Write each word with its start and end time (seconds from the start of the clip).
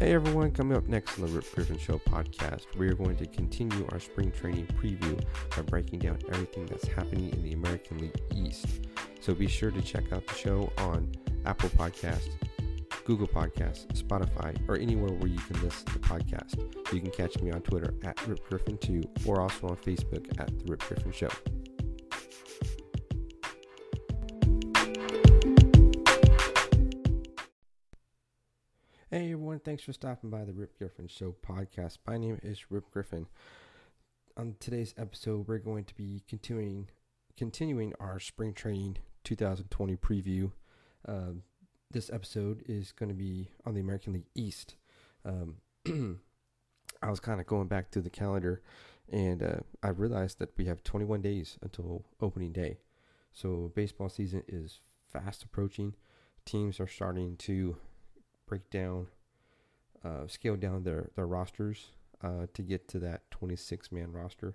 Hey 0.00 0.14
everyone, 0.14 0.52
coming 0.52 0.76
up 0.76 0.86
next 0.86 1.18
on 1.18 1.26
the 1.26 1.32
Rip 1.32 1.52
Griffin 1.52 1.76
Show 1.76 1.98
podcast, 1.98 2.66
we 2.76 2.86
are 2.86 2.94
going 2.94 3.16
to 3.16 3.26
continue 3.26 3.84
our 3.90 3.98
spring 3.98 4.30
training 4.30 4.68
preview 4.80 5.20
by 5.56 5.62
breaking 5.62 5.98
down 5.98 6.20
everything 6.28 6.66
that's 6.66 6.86
happening 6.86 7.30
in 7.30 7.42
the 7.42 7.54
American 7.54 7.98
League 7.98 8.22
East. 8.32 8.86
So 9.20 9.34
be 9.34 9.48
sure 9.48 9.72
to 9.72 9.82
check 9.82 10.12
out 10.12 10.24
the 10.24 10.34
show 10.34 10.72
on 10.78 11.10
Apple 11.46 11.70
Podcasts, 11.70 12.28
Google 13.06 13.26
Podcasts, 13.26 13.88
Spotify, 14.00 14.56
or 14.68 14.76
anywhere 14.76 15.10
where 15.14 15.30
you 15.30 15.40
can 15.40 15.60
listen 15.64 15.86
to 15.86 15.98
podcasts. 15.98 16.56
You 16.92 17.00
can 17.00 17.10
catch 17.10 17.36
me 17.40 17.50
on 17.50 17.62
Twitter 17.62 17.92
at 18.04 18.14
RipGriffin2 18.18 19.26
or 19.26 19.40
also 19.40 19.66
on 19.66 19.76
Facebook 19.78 20.30
at 20.40 20.56
The 20.60 20.64
Rip 20.66 20.84
Griffin 20.84 21.10
Show. 21.10 21.30
Everyone, 29.48 29.64
thanks 29.64 29.82
for 29.82 29.94
stopping 29.94 30.28
by 30.28 30.44
the 30.44 30.52
Rip 30.52 30.76
Griffin 30.76 31.08
Show 31.08 31.34
podcast. 31.42 31.96
My 32.06 32.18
name 32.18 32.38
is 32.42 32.70
Rip 32.70 32.90
Griffin. 32.90 33.28
On 34.36 34.56
today's 34.60 34.92
episode, 34.98 35.48
we're 35.48 35.56
going 35.56 35.84
to 35.84 35.94
be 35.94 36.22
continuing 36.28 36.88
continuing 37.34 37.94
our 37.98 38.20
spring 38.20 38.52
training 38.52 38.98
2020 39.24 39.96
preview. 39.96 40.52
Uh, 41.08 41.32
this 41.90 42.10
episode 42.12 42.62
is 42.68 42.92
going 42.92 43.08
to 43.08 43.14
be 43.14 43.48
on 43.64 43.72
the 43.72 43.80
American 43.80 44.12
League 44.12 44.28
East. 44.34 44.74
Um, 45.24 45.56
I 47.02 47.08
was 47.08 47.18
kind 47.18 47.40
of 47.40 47.46
going 47.46 47.68
back 47.68 47.90
through 47.90 48.02
the 48.02 48.10
calendar, 48.10 48.60
and 49.10 49.42
uh, 49.42 49.60
I 49.82 49.88
realized 49.88 50.40
that 50.40 50.52
we 50.58 50.66
have 50.66 50.84
21 50.84 51.22
days 51.22 51.56
until 51.62 52.04
opening 52.20 52.52
day. 52.52 52.80
So 53.32 53.72
baseball 53.74 54.10
season 54.10 54.42
is 54.46 54.80
fast 55.10 55.42
approaching. 55.42 55.94
Teams 56.44 56.78
are 56.80 56.86
starting 56.86 57.38
to 57.38 57.78
break 58.46 58.68
down, 58.68 59.06
uh, 60.04 60.26
scale 60.26 60.56
down 60.56 60.84
their, 60.84 61.10
their 61.16 61.26
rosters 61.26 61.92
uh, 62.22 62.46
to 62.54 62.62
get 62.62 62.88
to 62.88 62.98
that 63.00 63.30
26 63.30 63.92
man 63.92 64.12
roster. 64.12 64.54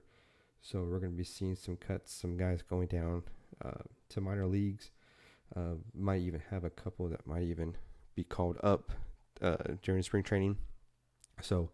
So 0.61 0.79
we're 0.83 0.99
going 0.99 1.11
to 1.11 1.17
be 1.17 1.23
seeing 1.23 1.55
some 1.55 1.75
cuts, 1.75 2.13
some 2.13 2.37
guys 2.37 2.61
going 2.61 2.87
down 2.87 3.23
uh, 3.63 3.83
to 4.09 4.21
minor 4.21 4.47
leagues. 4.47 4.91
Uh, 5.55 5.75
might 5.93 6.21
even 6.21 6.41
have 6.49 6.63
a 6.63 6.69
couple 6.69 7.07
that 7.09 7.27
might 7.27 7.43
even 7.43 7.75
be 8.15 8.23
called 8.23 8.57
up 8.63 8.91
uh, 9.41 9.57
during 9.81 10.01
spring 10.01 10.23
training. 10.23 10.57
So 11.41 11.69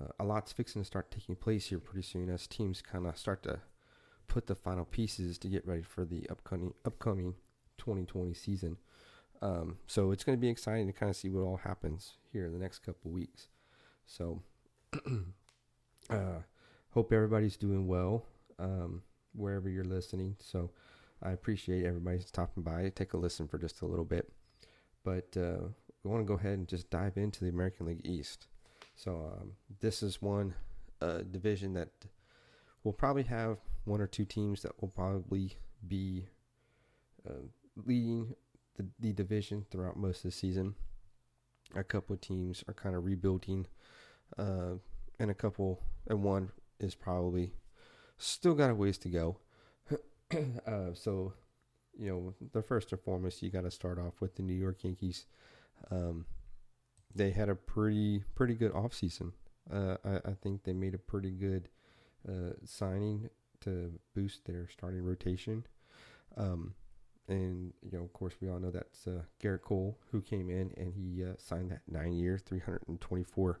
uh, 0.00 0.08
a 0.18 0.24
lot's 0.24 0.52
fixing 0.52 0.82
to 0.82 0.86
start 0.86 1.10
taking 1.10 1.36
place 1.36 1.66
here 1.66 1.78
pretty 1.78 2.06
soon 2.06 2.28
as 2.30 2.46
teams 2.46 2.82
kind 2.82 3.06
of 3.06 3.16
start 3.16 3.42
to 3.44 3.60
put 4.26 4.46
the 4.46 4.54
final 4.54 4.84
pieces 4.84 5.38
to 5.38 5.48
get 5.48 5.66
ready 5.66 5.82
for 5.82 6.04
the 6.04 6.28
upcoming 6.30 6.72
upcoming 6.84 7.34
2020 7.78 8.34
season. 8.34 8.76
Um, 9.44 9.76
so 9.86 10.10
it's 10.10 10.24
going 10.24 10.38
to 10.38 10.40
be 10.40 10.48
exciting 10.48 10.86
to 10.86 10.92
kind 10.92 11.10
of 11.10 11.16
see 11.16 11.28
what 11.28 11.42
all 11.42 11.58
happens 11.58 12.14
here 12.32 12.46
in 12.46 12.52
the 12.52 12.58
next 12.58 12.78
couple 12.78 13.10
weeks. 13.10 13.48
So, 14.06 14.42
uh, 16.10 16.40
hope 16.90 17.12
everybody's 17.12 17.58
doing 17.58 17.86
well 17.86 18.24
um, 18.58 19.02
wherever 19.34 19.68
you're 19.68 19.84
listening. 19.84 20.36
So, 20.40 20.70
I 21.22 21.32
appreciate 21.32 21.84
everybody 21.84 22.20
stopping 22.20 22.62
by. 22.62 22.90
Take 22.94 23.12
a 23.12 23.18
listen 23.18 23.46
for 23.46 23.58
just 23.58 23.82
a 23.82 23.86
little 23.86 24.04
bit, 24.04 24.32
but 25.04 25.36
uh, 25.36 25.68
we 26.02 26.10
want 26.10 26.22
to 26.22 26.26
go 26.26 26.34
ahead 26.34 26.58
and 26.58 26.68
just 26.68 26.88
dive 26.88 27.18
into 27.18 27.44
the 27.44 27.50
American 27.50 27.86
League 27.86 28.04
East. 28.04 28.46
So, 28.96 29.30
um, 29.40 29.52
this 29.80 30.02
is 30.02 30.22
one 30.22 30.54
uh, 31.02 31.18
division 31.30 31.74
that 31.74 31.90
will 32.82 32.94
probably 32.94 33.24
have 33.24 33.58
one 33.84 34.00
or 34.00 34.06
two 34.06 34.24
teams 34.24 34.62
that 34.62 34.80
will 34.80 34.88
probably 34.88 35.58
be 35.86 36.28
uh, 37.28 37.44
leading 37.84 38.34
the, 38.76 38.86
the 38.98 39.12
division 39.12 39.64
throughout 39.70 39.96
most 39.96 40.18
of 40.18 40.30
the 40.30 40.30
season. 40.30 40.74
A 41.74 41.84
couple 41.84 42.14
of 42.14 42.20
teams 42.20 42.62
are 42.68 42.74
kind 42.74 42.94
of 42.94 43.04
rebuilding, 43.04 43.66
uh, 44.38 44.74
and 45.18 45.30
a 45.30 45.34
couple, 45.34 45.80
and 46.06 46.22
one 46.22 46.50
is 46.78 46.94
probably 46.94 47.52
still 48.18 48.54
got 48.54 48.70
a 48.70 48.74
ways 48.74 48.98
to 48.98 49.08
go. 49.08 49.38
uh, 50.66 50.92
so, 50.92 51.32
you 51.98 52.10
know, 52.10 52.34
the 52.52 52.62
first 52.62 52.92
and 52.92 53.00
foremost, 53.00 53.42
you 53.42 53.50
got 53.50 53.62
to 53.62 53.70
start 53.70 53.98
off 53.98 54.20
with 54.20 54.36
the 54.36 54.42
New 54.42 54.54
York 54.54 54.84
Yankees. 54.84 55.26
Um, 55.90 56.26
they 57.14 57.30
had 57.30 57.48
a 57.48 57.54
pretty 57.54 58.24
pretty 58.34 58.54
good 58.54 58.72
offseason. 58.72 59.32
Uh, 59.72 59.96
I, 60.04 60.30
I 60.30 60.34
think 60.42 60.64
they 60.64 60.72
made 60.72 60.94
a 60.94 60.98
pretty 60.98 61.30
good 61.30 61.68
uh, 62.28 62.54
signing 62.64 63.30
to 63.60 63.92
boost 64.14 64.44
their 64.44 64.68
starting 64.68 65.02
rotation. 65.02 65.66
Um, 66.36 66.74
and 67.28 67.72
you 67.82 67.96
know, 67.96 68.04
of 68.04 68.12
course, 68.12 68.34
we 68.40 68.48
all 68.48 68.58
know 68.58 68.70
that's 68.70 69.06
uh, 69.06 69.22
Gerrit 69.42 69.62
Cole 69.62 69.98
who 70.10 70.20
came 70.20 70.50
in 70.50 70.72
and 70.76 70.92
he 70.94 71.24
uh, 71.24 71.34
signed 71.38 71.70
that 71.70 71.82
nine-year, 71.88 72.38
three 72.38 72.60
hundred 72.60 72.82
and 72.88 73.00
twenty-four 73.00 73.60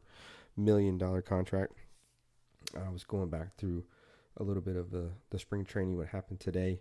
million 0.56 0.98
dollar 0.98 1.22
contract. 1.22 1.72
I 2.74 2.90
was 2.90 3.04
going 3.04 3.30
back 3.30 3.56
through 3.56 3.84
a 4.36 4.42
little 4.42 4.62
bit 4.62 4.76
of 4.76 4.90
the 4.90 5.10
the 5.30 5.38
spring 5.38 5.64
training, 5.64 5.96
what 5.96 6.08
happened 6.08 6.40
today, 6.40 6.80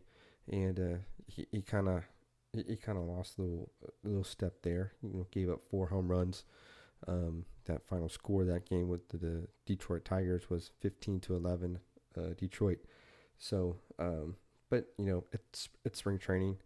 and 0.52 0.80
uh, 0.80 0.98
he 1.28 1.62
kind 1.62 1.88
of 1.88 2.04
he 2.54 2.76
kind 2.76 2.98
of 2.98 3.06
lost 3.06 3.38
a 3.38 3.42
little 3.42 3.72
a 3.84 4.08
little 4.08 4.24
step 4.24 4.62
there. 4.62 4.94
You 5.02 5.14
know, 5.14 5.28
gave 5.32 5.50
up 5.50 5.62
four 5.70 5.88
home 5.88 6.10
runs. 6.10 6.44
Um, 7.08 7.46
that 7.66 7.86
final 7.86 8.08
score 8.08 8.46
that 8.46 8.66
game 8.66 8.88
with 8.88 9.10
the, 9.10 9.18
the 9.18 9.48
Detroit 9.66 10.06
Tigers 10.06 10.50
was 10.50 10.72
fifteen 10.80 11.20
to 11.22 11.36
eleven, 11.36 11.80
uh, 12.18 12.34
Detroit. 12.38 12.80
So, 13.38 13.78
um, 14.00 14.36
but 14.70 14.88
you 14.98 15.06
know, 15.06 15.24
it's 15.32 15.70
it's 15.84 16.00
spring 16.00 16.18
training. 16.18 16.58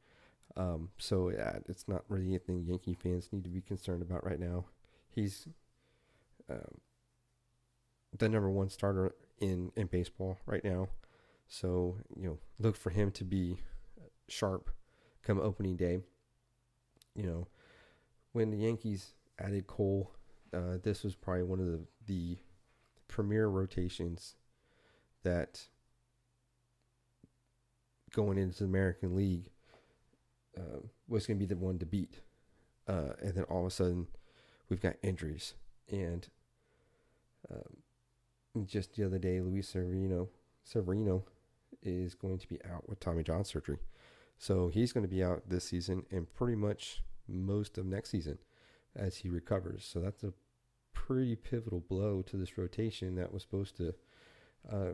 Um, 0.57 0.90
so 0.97 1.29
yeah, 1.29 1.59
it's 1.69 1.88
not 1.88 2.03
really 2.09 2.29
anything 2.29 2.66
Yankee 2.66 2.95
fans 2.95 3.29
need 3.31 3.44
to 3.44 3.50
be 3.50 3.62
concerned 3.62 4.01
about 4.01 4.25
right 4.25 4.40
now. 4.40 4.66
He's 5.09 5.47
um, 6.50 6.79
the 8.18 8.28
number 8.28 8.50
one 8.50 8.69
starter 8.69 9.13
in 9.40 9.72
in 9.75 9.85
baseball 9.85 10.40
right 10.47 10.63
now. 10.63 10.88
So 11.47 11.97
you 12.16 12.28
know, 12.28 12.38
look 12.59 12.75
for 12.75 12.90
him 12.90 13.12
to 13.12 13.23
be 13.23 13.57
sharp 14.28 14.72
come 15.22 15.40
opening 15.40 15.75
day. 15.75 16.00
You 17.16 17.24
know, 17.24 17.47
when 18.31 18.50
the 18.50 18.57
Yankees 18.57 19.13
added 19.39 19.68
Cole, 19.68 20.12
uh, 20.53 20.78
this 20.81 21.03
was 21.03 21.16
probably 21.16 21.44
one 21.44 21.59
of 21.59 21.68
the 21.68 21.81
the 22.07 22.38
premier 23.07 23.47
rotations 23.47 24.35
that 25.24 25.68
going 28.12 28.39
into 28.39 28.59
the 28.59 28.66
American 28.66 29.16
League 29.16 29.51
uh, 30.57 30.79
was 31.07 31.28
going 31.28 31.38
to 31.38 31.45
be 31.45 31.53
the 31.53 31.59
one 31.59 31.79
to 31.79 31.85
beat. 31.85 32.22
Uh, 32.88 33.13
and 33.22 33.35
then 33.35 33.44
all 33.45 33.62
of 33.62 33.68
a 33.68 33.72
sudden, 33.72 34.07
we've 34.69 34.81
got 34.81 34.95
injuries. 35.03 35.53
And 35.90 36.28
um, 37.51 38.66
just 38.66 38.95
the 38.95 39.06
other 39.06 39.19
day, 39.19 39.40
Luis 39.41 39.69
Severino, 39.69 40.29
Severino 40.63 41.23
is 41.84 42.16
going 42.16 42.40
to 42.40 42.47
be 42.47 42.59
out 42.69 42.88
with 42.90 43.00
Tommy 43.00 43.23
John 43.23 43.44
surgery. 43.44 43.78
So 44.38 44.68
he's 44.68 44.94
going 44.94 45.03
to 45.03 45.09
be 45.09 45.23
out 45.23 45.50
this 45.50 45.66
season 45.66 46.06
and 46.12 46.31
pretty 46.34 46.56
much 46.56 47.03
most 47.28 47.78
of 47.78 47.85
next 47.85 48.12
season 48.12 48.38
as 48.95 49.18
he 49.18 49.29
recovers. 49.29 49.85
So 49.85 50.00
that's 50.00 50.24
a 50.24 50.34
pretty 50.94 51.35
pivotal 51.35 51.79
blow 51.79 52.22
to 52.24 52.38
this 52.38 52.57
rotation 52.57 53.16
that 53.16 53.34
was 53.34 53.44
supposed 53.44 53.78
to 53.78 53.94
uh, 54.72 54.94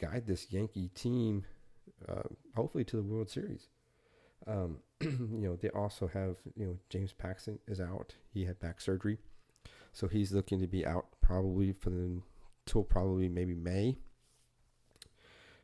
guide 0.00 0.26
this 0.26 0.50
Yankee 0.50 0.88
team, 0.88 1.44
uh, 2.08 2.22
hopefully 2.54 2.84
to 2.84 2.96
the 2.96 3.02
World 3.02 3.30
Series. 3.30 3.68
Um, 4.46 4.78
you 5.10 5.28
know, 5.30 5.56
they 5.56 5.70
also 5.70 6.06
have, 6.08 6.36
you 6.56 6.66
know, 6.66 6.78
James 6.88 7.12
Paxton 7.12 7.58
is 7.66 7.80
out. 7.80 8.14
He 8.32 8.44
had 8.44 8.60
back 8.60 8.80
surgery. 8.80 9.18
So 9.92 10.08
he's 10.08 10.32
looking 10.32 10.60
to 10.60 10.66
be 10.66 10.86
out 10.86 11.06
probably 11.20 11.72
for 11.72 11.90
the 11.90 12.20
probably 12.88 13.28
maybe 13.28 13.54
May. 13.54 13.96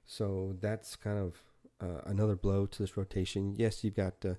So 0.05 0.57
that's 0.61 0.97
kind 0.97 1.19
of 1.19 1.35
uh, 1.81 2.01
another 2.07 2.37
blow 2.37 2.67
to 2.67 2.83
this 2.83 2.97
rotation. 2.97 3.55
Yes, 3.57 3.85
you've 3.85 3.95
got 3.95 4.25
uh, 4.25 4.35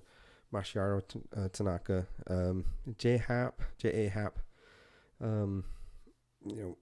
T- 1.08 1.20
uh, 1.36 1.48
Tanaka, 1.52 2.06
um, 2.28 2.64
J 2.96 3.18
Happ, 3.18 3.62
J 3.78 4.06
A 4.06 4.10
Happ. 4.10 4.38
Um, 5.20 5.64
you 6.44 6.56
know, 6.56 6.76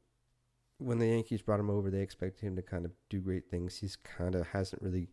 when 0.79 0.99
the 0.99 1.06
Yankees 1.06 1.43
brought 1.43 1.61
him 1.61 1.70
over, 1.70 1.90
they 1.90 2.00
expected 2.00 2.46
him 2.46 2.56
to 2.56 2.62
kind 2.62 2.85
of 2.85 2.93
do 3.08 3.20
great 3.20 3.50
things. 3.50 3.79
He's 3.79 3.96
kind 3.96 4.35
of 4.35 4.49
hasn't 4.49 4.82
really 4.82 5.08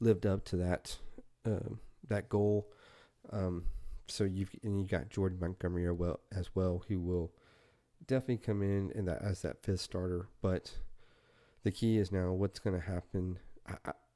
lived 0.00 0.26
up 0.26 0.44
to 0.46 0.56
that 0.56 0.96
um, 1.44 1.80
that 2.08 2.28
goal. 2.28 2.68
Um, 3.30 3.64
so 4.08 4.24
you've 4.24 4.50
and 4.62 4.80
you 4.80 4.86
got 4.86 5.10
Jordan 5.10 5.38
Montgomery 5.40 5.86
as 6.34 6.50
well, 6.54 6.84
who 6.88 7.00
will 7.00 7.32
definitely 8.06 8.38
come 8.38 8.62
in 8.62 8.92
and 8.94 9.08
that 9.08 9.22
as 9.22 9.42
that 9.42 9.62
fifth 9.62 9.80
starter. 9.80 10.28
But 10.40 10.72
the 11.62 11.70
key 11.70 11.98
is 11.98 12.12
now 12.12 12.32
what's 12.32 12.58
going 12.58 12.78
to 12.78 12.86
happen. 12.86 13.38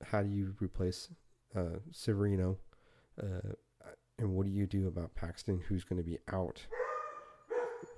How 0.05 0.23
do 0.23 0.29
you 0.29 0.55
replace 0.61 1.09
uh, 1.55 1.79
Severino? 1.93 2.59
Uh, 3.23 3.53
and 4.19 4.35
what 4.35 4.47
do 4.47 4.53
you 4.53 4.67
do 4.67 4.89
about 4.89 5.15
Paxton, 5.15 5.63
who's 5.69 5.85
going 5.85 5.99
to 5.99 6.09
be 6.09 6.19
out? 6.33 6.67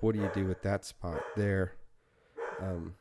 What 0.01 0.13
do 0.13 0.21
you 0.21 0.29
do 0.33 0.45
with 0.45 0.61
that 0.63 0.85
spot 0.85 1.21
there? 1.35 1.73
Um, 2.61 2.93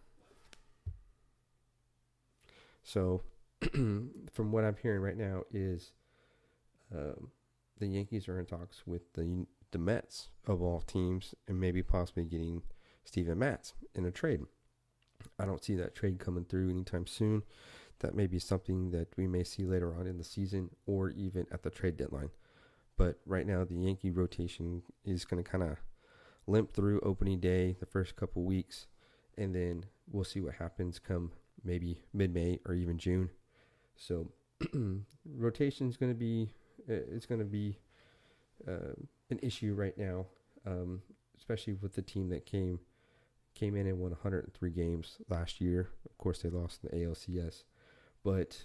so, 2.83 3.23
from 3.73 4.53
what 4.53 4.65
I'm 4.65 4.77
hearing 4.81 5.03
right 5.03 5.17
now, 5.17 5.43
is 5.53 5.93
um, 6.95 7.31
the 7.79 7.87
Yankees 7.87 8.29
are 8.29 8.39
in 8.39 8.47
talks 8.47 8.87
with 8.87 9.13
the 9.15 9.47
the 9.71 9.79
Mets 9.79 10.29
of 10.47 10.63
all 10.63 10.81
teams, 10.81 11.35
and 11.47 11.61
maybe 11.61 11.83
possibly 11.83 12.25
getting 12.25 12.63
Steven 13.05 13.39
Matz 13.39 13.75
in 13.95 14.05
a 14.05 14.11
trade. 14.11 14.41
I 15.39 15.45
don't 15.45 15.63
see 15.63 15.75
that 15.77 15.95
trade 15.95 16.19
coming 16.19 16.45
through 16.45 16.71
anytime 16.71 17.07
soon. 17.07 17.43
That 18.01 18.15
may 18.15 18.27
be 18.27 18.39
something 18.39 18.91
that 18.93 19.09
we 19.17 19.27
may 19.27 19.45
see 19.45 19.67
later 19.67 19.95
on 19.95 20.07
in 20.07 20.17
the 20.17 20.25
season 20.25 20.71
or 20.87 21.11
even 21.11 21.47
at 21.51 21.63
the 21.63 21.71
trade 21.71 21.97
deadline. 21.97 22.31
But 22.97 23.19
right 23.27 23.47
now, 23.47 23.65
the 23.65 23.75
Yankee 23.75 24.11
rotation 24.11 24.83
is 25.05 25.25
going 25.25 25.43
to 25.43 25.49
kind 25.49 25.65
of 25.65 25.79
limp 26.47 26.73
through 26.73 27.01
opening 27.01 27.41
day 27.41 27.77
the 27.79 27.87
first 27.87 28.17
couple 28.17 28.45
weeks, 28.45 28.87
and 29.37 29.55
then 29.55 29.85
we'll 30.11 30.25
see 30.25 30.41
what 30.41 30.55
happens 30.55 30.99
come 30.99 31.33
maybe 31.65 32.03
mid 32.13 32.33
May 32.33 32.61
or 32.67 32.75
even 32.75 32.99
June. 32.99 33.31
So, 33.97 34.33
rotation 35.25 35.89
is 35.89 35.97
going 35.97 36.13
to 36.13 36.19
be 36.19 36.53
it's 36.89 37.27
going 37.27 37.41
to 37.41 37.45
be 37.45 37.79
uh, 38.67 38.95
an 39.31 39.39
issue 39.43 39.75
right 39.75 39.97
now, 39.97 40.27
um, 40.67 41.03
especially 41.37 41.75
with 41.75 41.95
the 41.95 42.03
team 42.03 42.29
that 42.31 42.47
came 42.47 42.81
came 43.55 43.75
in 43.75 43.87
and 43.87 43.99
won 43.99 44.11
103 44.13 44.71
games 44.71 45.19
last 45.29 45.61
year. 45.61 45.89
Of 46.09 46.17
course, 46.19 46.43
they 46.43 46.49
lost 46.49 46.85
in 46.85 46.91
the 46.91 47.07
ALCS, 47.07 47.65
but 48.25 48.63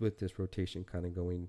with 0.00 0.18
this 0.18 0.38
rotation 0.38 0.84
kind 0.84 1.06
of 1.06 1.14
going, 1.14 1.48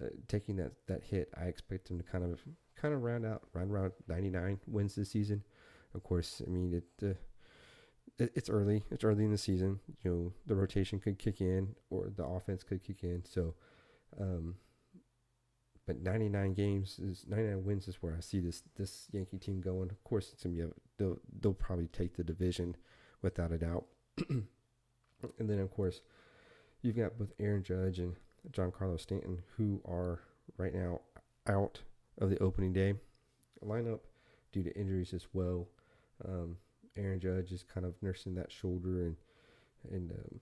uh, 0.00 0.08
taking 0.28 0.56
that 0.56 0.72
that 0.86 1.02
hit, 1.04 1.30
I 1.36 1.44
expect 1.44 1.88
them 1.88 1.98
to 1.98 2.04
kind 2.04 2.24
of 2.24 2.40
kind 2.76 2.94
of 2.94 3.02
round 3.02 3.24
out 3.24 3.42
round 3.52 3.70
around 3.70 3.92
99 4.08 4.60
wins 4.66 4.94
this 4.94 5.10
season. 5.10 5.42
Of 5.94 6.02
course, 6.02 6.42
I 6.46 6.50
mean 6.50 6.74
it. 6.74 7.06
Uh, 7.06 7.14
it, 8.18 8.32
it's 8.34 8.48
early. 8.48 8.82
It's 8.90 9.04
early 9.04 9.24
in 9.24 9.30
the 9.30 9.38
season. 9.38 9.80
You 10.02 10.10
know, 10.10 10.32
the 10.46 10.54
rotation 10.54 11.00
could 11.00 11.18
kick 11.18 11.40
in, 11.40 11.74
or 11.90 12.10
the 12.14 12.24
offense 12.24 12.62
could 12.62 12.82
kick 12.82 13.02
in. 13.02 13.24
So, 13.24 13.54
um, 14.20 14.54
but 15.86 16.02
99 16.02 16.54
games 16.54 16.98
is 16.98 17.24
99 17.28 17.64
wins 17.64 17.88
is 17.88 17.96
where 18.02 18.14
I 18.16 18.20
see 18.20 18.40
this 18.40 18.62
this 18.76 19.06
Yankee 19.12 19.38
team 19.38 19.60
going. 19.60 19.90
Of 19.90 20.02
course, 20.04 20.30
it's 20.32 20.42
gonna 20.42 20.54
be 20.54 20.62
a, 20.62 20.68
they'll 20.98 21.18
they'll 21.40 21.54
probably 21.54 21.86
take 21.88 22.16
the 22.16 22.24
division 22.24 22.76
without 23.22 23.52
a 23.52 23.58
doubt. 23.58 23.86
and 24.28 24.46
then 25.38 25.60
of 25.60 25.70
course, 25.70 26.00
you've 26.82 26.96
got 26.96 27.18
both 27.18 27.32
Aaron 27.38 27.62
Judge 27.62 27.98
and 28.00 28.16
Giancarlo 28.50 29.00
Stanton 29.00 29.42
who 29.56 29.80
are 29.86 30.20
right 30.58 30.74
now 30.74 31.00
out 31.48 31.80
of 32.18 32.30
the 32.30 32.38
opening 32.38 32.72
day 32.72 32.94
lineup 33.64 34.00
due 34.52 34.62
to 34.62 34.76
injuries 34.78 35.12
as 35.12 35.26
well. 35.32 35.68
Um, 36.26 36.56
Aaron 36.96 37.20
Judge 37.20 37.52
is 37.52 37.62
kind 37.62 37.86
of 37.86 37.94
nursing 38.02 38.34
that 38.34 38.50
shoulder, 38.50 39.02
and 39.02 39.16
and 39.90 40.10
um, 40.10 40.40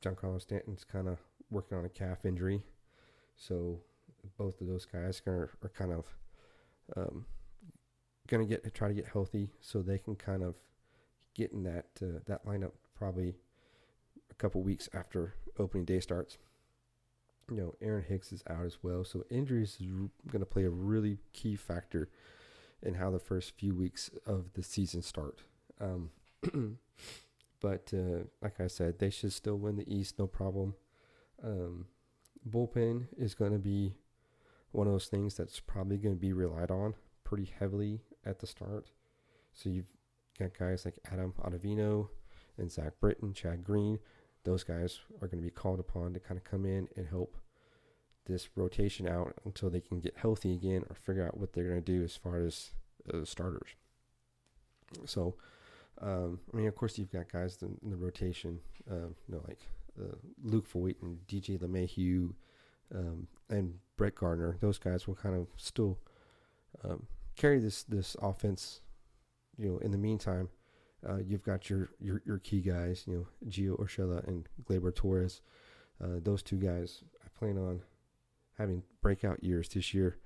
Giancarlo 0.00 0.40
Stanton's 0.40 0.84
kind 0.84 1.08
of 1.08 1.18
working 1.50 1.78
on 1.78 1.84
a 1.84 1.88
calf 1.88 2.24
injury. 2.24 2.62
So 3.36 3.80
both 4.38 4.60
of 4.60 4.66
those 4.66 4.84
guys 4.84 5.22
are, 5.26 5.50
are 5.62 5.70
kind 5.76 5.92
of 5.92 6.06
um, 6.96 7.26
going 8.28 8.46
to 8.46 8.48
get 8.48 8.74
try 8.74 8.88
to 8.88 8.94
get 8.94 9.08
healthy, 9.08 9.50
so 9.60 9.82
they 9.82 9.98
can 9.98 10.14
kind 10.14 10.42
of 10.42 10.56
get 11.34 11.52
in 11.52 11.62
that 11.64 11.86
uh, 12.02 12.20
that 12.26 12.44
lineup 12.46 12.72
probably 12.94 13.34
a 14.30 14.34
couple 14.34 14.62
weeks 14.62 14.88
after 14.94 15.34
opening 15.58 15.84
day 15.84 16.00
starts. 16.00 16.38
You 17.50 17.56
know, 17.56 17.74
Aaron 17.82 18.04
Hicks 18.08 18.32
is 18.32 18.42
out 18.48 18.64
as 18.64 18.78
well, 18.82 19.04
so 19.04 19.24
injuries 19.30 19.76
is 19.80 19.86
going 20.30 20.40
to 20.40 20.46
play 20.46 20.64
a 20.64 20.70
really 20.70 21.18
key 21.32 21.56
factor 21.56 22.08
in 22.82 22.94
how 22.94 23.10
the 23.10 23.18
first 23.18 23.52
few 23.56 23.74
weeks 23.74 24.10
of 24.26 24.52
the 24.54 24.62
season 24.62 25.02
start. 25.02 25.42
Um, 25.80 26.10
but 27.60 27.92
uh, 27.94 28.24
like 28.40 28.60
I 28.60 28.66
said, 28.68 28.98
they 28.98 29.10
should 29.10 29.32
still 29.32 29.56
win 29.56 29.76
the 29.76 29.94
East, 29.94 30.18
no 30.18 30.26
problem. 30.26 30.74
Um, 31.44 31.86
bullpen 32.48 33.06
is 33.16 33.34
going 33.34 33.52
to 33.52 33.58
be 33.58 33.94
one 34.72 34.86
of 34.86 34.92
those 34.92 35.06
things 35.06 35.34
that's 35.36 35.60
probably 35.60 35.98
going 35.98 36.14
to 36.14 36.20
be 36.20 36.32
relied 36.32 36.70
on 36.70 36.94
pretty 37.24 37.50
heavily 37.58 38.00
at 38.26 38.40
the 38.40 38.46
start. 38.46 38.90
So 39.52 39.68
you've 39.68 39.86
got 40.38 40.58
guys 40.58 40.84
like 40.84 40.98
Adam 41.10 41.34
Ottavino 41.42 42.08
and 42.58 42.70
Zach 42.70 42.94
Britton, 43.00 43.34
Chad 43.34 43.64
Green. 43.64 43.98
Those 44.44 44.64
guys 44.64 45.00
are 45.20 45.28
going 45.28 45.38
to 45.38 45.44
be 45.44 45.50
called 45.50 45.78
upon 45.78 46.14
to 46.14 46.20
kind 46.20 46.38
of 46.38 46.44
come 46.44 46.64
in 46.64 46.88
and 46.96 47.06
help 47.06 47.36
this 48.26 48.48
rotation 48.56 49.06
out 49.06 49.34
until 49.44 49.68
they 49.70 49.80
can 49.80 50.00
get 50.00 50.16
healthy 50.16 50.52
again 50.54 50.84
or 50.88 50.94
figure 50.94 51.26
out 51.26 51.36
what 51.36 51.52
they're 51.52 51.68
going 51.68 51.82
to 51.82 51.92
do 51.92 52.02
as 52.02 52.16
far 52.16 52.38
as 52.38 52.70
uh, 53.12 53.24
starters. 53.24 53.70
So, 55.06 55.36
um, 56.00 56.40
I 56.52 56.56
mean, 56.56 56.66
of 56.66 56.74
course, 56.74 56.98
you've 56.98 57.12
got 57.12 57.32
guys 57.32 57.58
in, 57.62 57.78
the 57.82 57.96
rotation, 57.96 58.60
uh, 58.90 59.08
you 59.26 59.34
know, 59.34 59.42
like 59.46 59.60
uh, 60.00 60.16
Luke 60.42 60.68
Voit 60.68 60.96
and 61.02 61.18
DJ 61.26 61.58
LeMahieu 61.58 62.32
um, 62.94 63.26
and 63.48 63.74
Brett 63.96 64.14
Gardner. 64.14 64.56
Those 64.60 64.78
guys 64.78 65.06
will 65.06 65.14
kind 65.14 65.34
of 65.34 65.46
still 65.56 65.98
um, 66.84 67.06
carry 67.36 67.58
this 67.58 67.82
this 67.84 68.16
offense. 68.20 68.80
You 69.58 69.68
know, 69.68 69.78
in 69.78 69.90
the 69.90 69.98
meantime, 69.98 70.48
uh, 71.08 71.18
you've 71.18 71.44
got 71.44 71.68
your, 71.68 71.90
your 72.00 72.22
your 72.24 72.38
key 72.38 72.60
guys. 72.60 73.04
You 73.06 73.14
know, 73.14 73.48
Gio 73.48 73.78
Urshela 73.78 74.26
and 74.26 74.48
Gleyber 74.64 74.94
Torres. 74.94 75.40
Uh, 76.02 76.18
those 76.22 76.42
two 76.42 76.56
guys, 76.56 77.04
I 77.24 77.28
plan 77.38 77.58
on 77.58 77.82
having 78.58 78.82
breakout 79.00 79.42
years 79.44 79.68
this 79.68 79.94
year. 79.94 80.18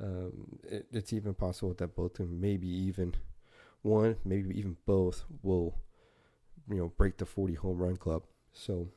Um, 0.00 0.58
it, 0.62 0.86
it's 0.92 1.12
even 1.12 1.34
possible 1.34 1.74
that 1.74 1.96
both 1.96 2.12
of 2.20 2.28
them, 2.28 2.40
maybe 2.40 2.68
even 2.68 3.14
one, 3.82 4.16
maybe 4.24 4.56
even 4.58 4.76
both, 4.86 5.24
will 5.42 5.74
you 6.68 6.76
know 6.76 6.92
break 6.96 7.16
the 7.18 7.26
40 7.26 7.54
home 7.54 7.78
run 7.78 7.96
club. 7.96 8.22
So 8.52 8.88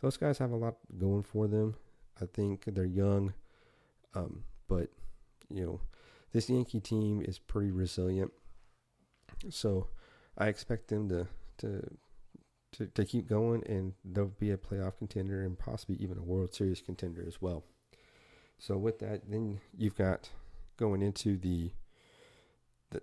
those 0.00 0.16
guys 0.16 0.38
have 0.38 0.52
a 0.52 0.56
lot 0.56 0.76
going 0.98 1.22
for 1.22 1.46
them. 1.48 1.76
I 2.20 2.26
think 2.26 2.64
they're 2.66 2.84
young, 2.84 3.34
um, 4.14 4.44
but 4.68 4.90
you 5.48 5.64
know 5.64 5.80
this 6.32 6.50
Yankee 6.50 6.80
team 6.80 7.22
is 7.22 7.38
pretty 7.38 7.70
resilient. 7.70 8.32
So 9.50 9.88
I 10.36 10.48
expect 10.48 10.88
them 10.88 11.08
to 11.08 11.26
to 11.58 11.96
to, 12.72 12.86
to 12.86 13.04
keep 13.04 13.28
going, 13.28 13.62
and 13.66 13.92
they'll 14.04 14.26
be 14.26 14.50
a 14.50 14.56
playoff 14.56 14.98
contender 14.98 15.42
and 15.42 15.58
possibly 15.58 15.96
even 15.96 16.18
a 16.18 16.22
World 16.22 16.54
Series 16.54 16.80
contender 16.80 17.24
as 17.26 17.40
well. 17.40 17.64
So 18.58 18.76
with 18.76 18.98
that, 18.98 19.30
then 19.30 19.60
you've 19.76 19.96
got 19.96 20.28
going 20.76 21.02
into 21.02 21.36
the 21.36 21.70
the 22.90 23.02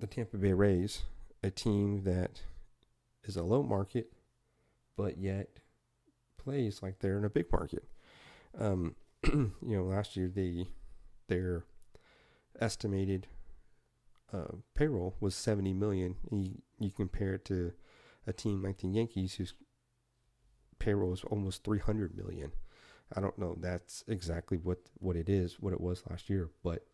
the 0.00 0.06
Tampa 0.06 0.36
Bay 0.36 0.52
Rays, 0.52 1.02
a 1.42 1.50
team 1.50 2.02
that 2.04 2.42
is 3.24 3.36
a 3.36 3.42
low 3.42 3.62
market, 3.62 4.12
but 4.96 5.18
yet 5.18 5.48
plays 6.36 6.82
like 6.82 6.98
they're 6.98 7.18
in 7.18 7.24
a 7.24 7.30
big 7.30 7.50
market. 7.52 7.84
Um, 8.58 8.96
you 9.24 9.52
know, 9.62 9.84
last 9.84 10.16
year 10.16 10.28
they 10.28 10.66
their 11.28 11.64
estimated 12.60 13.26
uh, 14.32 14.56
payroll 14.74 15.14
was 15.20 15.34
seventy 15.34 15.72
million. 15.72 16.16
And 16.30 16.44
you, 16.44 16.62
you 16.78 16.90
compare 16.90 17.34
it 17.34 17.44
to 17.46 17.72
a 18.26 18.32
team 18.32 18.62
like 18.62 18.78
the 18.78 18.88
Yankees, 18.88 19.34
whose 19.34 19.54
payroll 20.78 21.12
is 21.12 21.24
almost 21.24 21.64
three 21.64 21.78
hundred 21.78 22.16
million. 22.16 22.52
I 23.14 23.20
don't 23.20 23.38
know 23.38 23.56
that's 23.60 24.04
exactly 24.08 24.58
what 24.58 24.78
what 24.98 25.16
it 25.16 25.28
is, 25.28 25.60
what 25.60 25.72
it 25.72 25.80
was 25.80 26.02
last 26.08 26.30
year, 26.30 26.50
but 26.62 26.86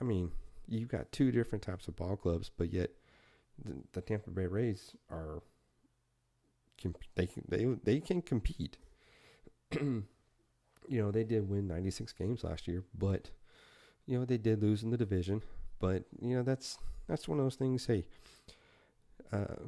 I 0.00 0.04
mean, 0.04 0.32
you've 0.68 0.88
got 0.88 1.12
two 1.12 1.30
different 1.30 1.62
types 1.62 1.88
of 1.88 1.96
ball 1.96 2.16
clubs, 2.16 2.50
but 2.56 2.72
yet 2.72 2.90
the, 3.64 3.74
the 3.92 4.00
Tampa 4.00 4.30
Bay 4.30 4.46
Rays 4.46 4.94
are 5.10 5.42
they 7.14 7.26
can 7.26 7.44
they 7.48 7.64
they 7.84 8.00
can 8.00 8.22
compete. 8.22 8.76
you 10.88 11.02
know, 11.02 11.10
they 11.10 11.24
did 11.24 11.48
win 11.48 11.66
96 11.66 12.12
games 12.12 12.44
last 12.44 12.68
year, 12.68 12.84
but 12.96 13.30
you 14.06 14.18
know, 14.18 14.24
they 14.24 14.38
did 14.38 14.62
lose 14.62 14.82
in 14.82 14.90
the 14.90 14.96
division, 14.96 15.42
but 15.80 16.04
you 16.20 16.36
know, 16.36 16.42
that's 16.42 16.78
that's 17.06 17.28
one 17.28 17.38
of 17.38 17.44
those 17.44 17.56
things, 17.56 17.86
hey, 17.86 18.04
uh 19.32 19.66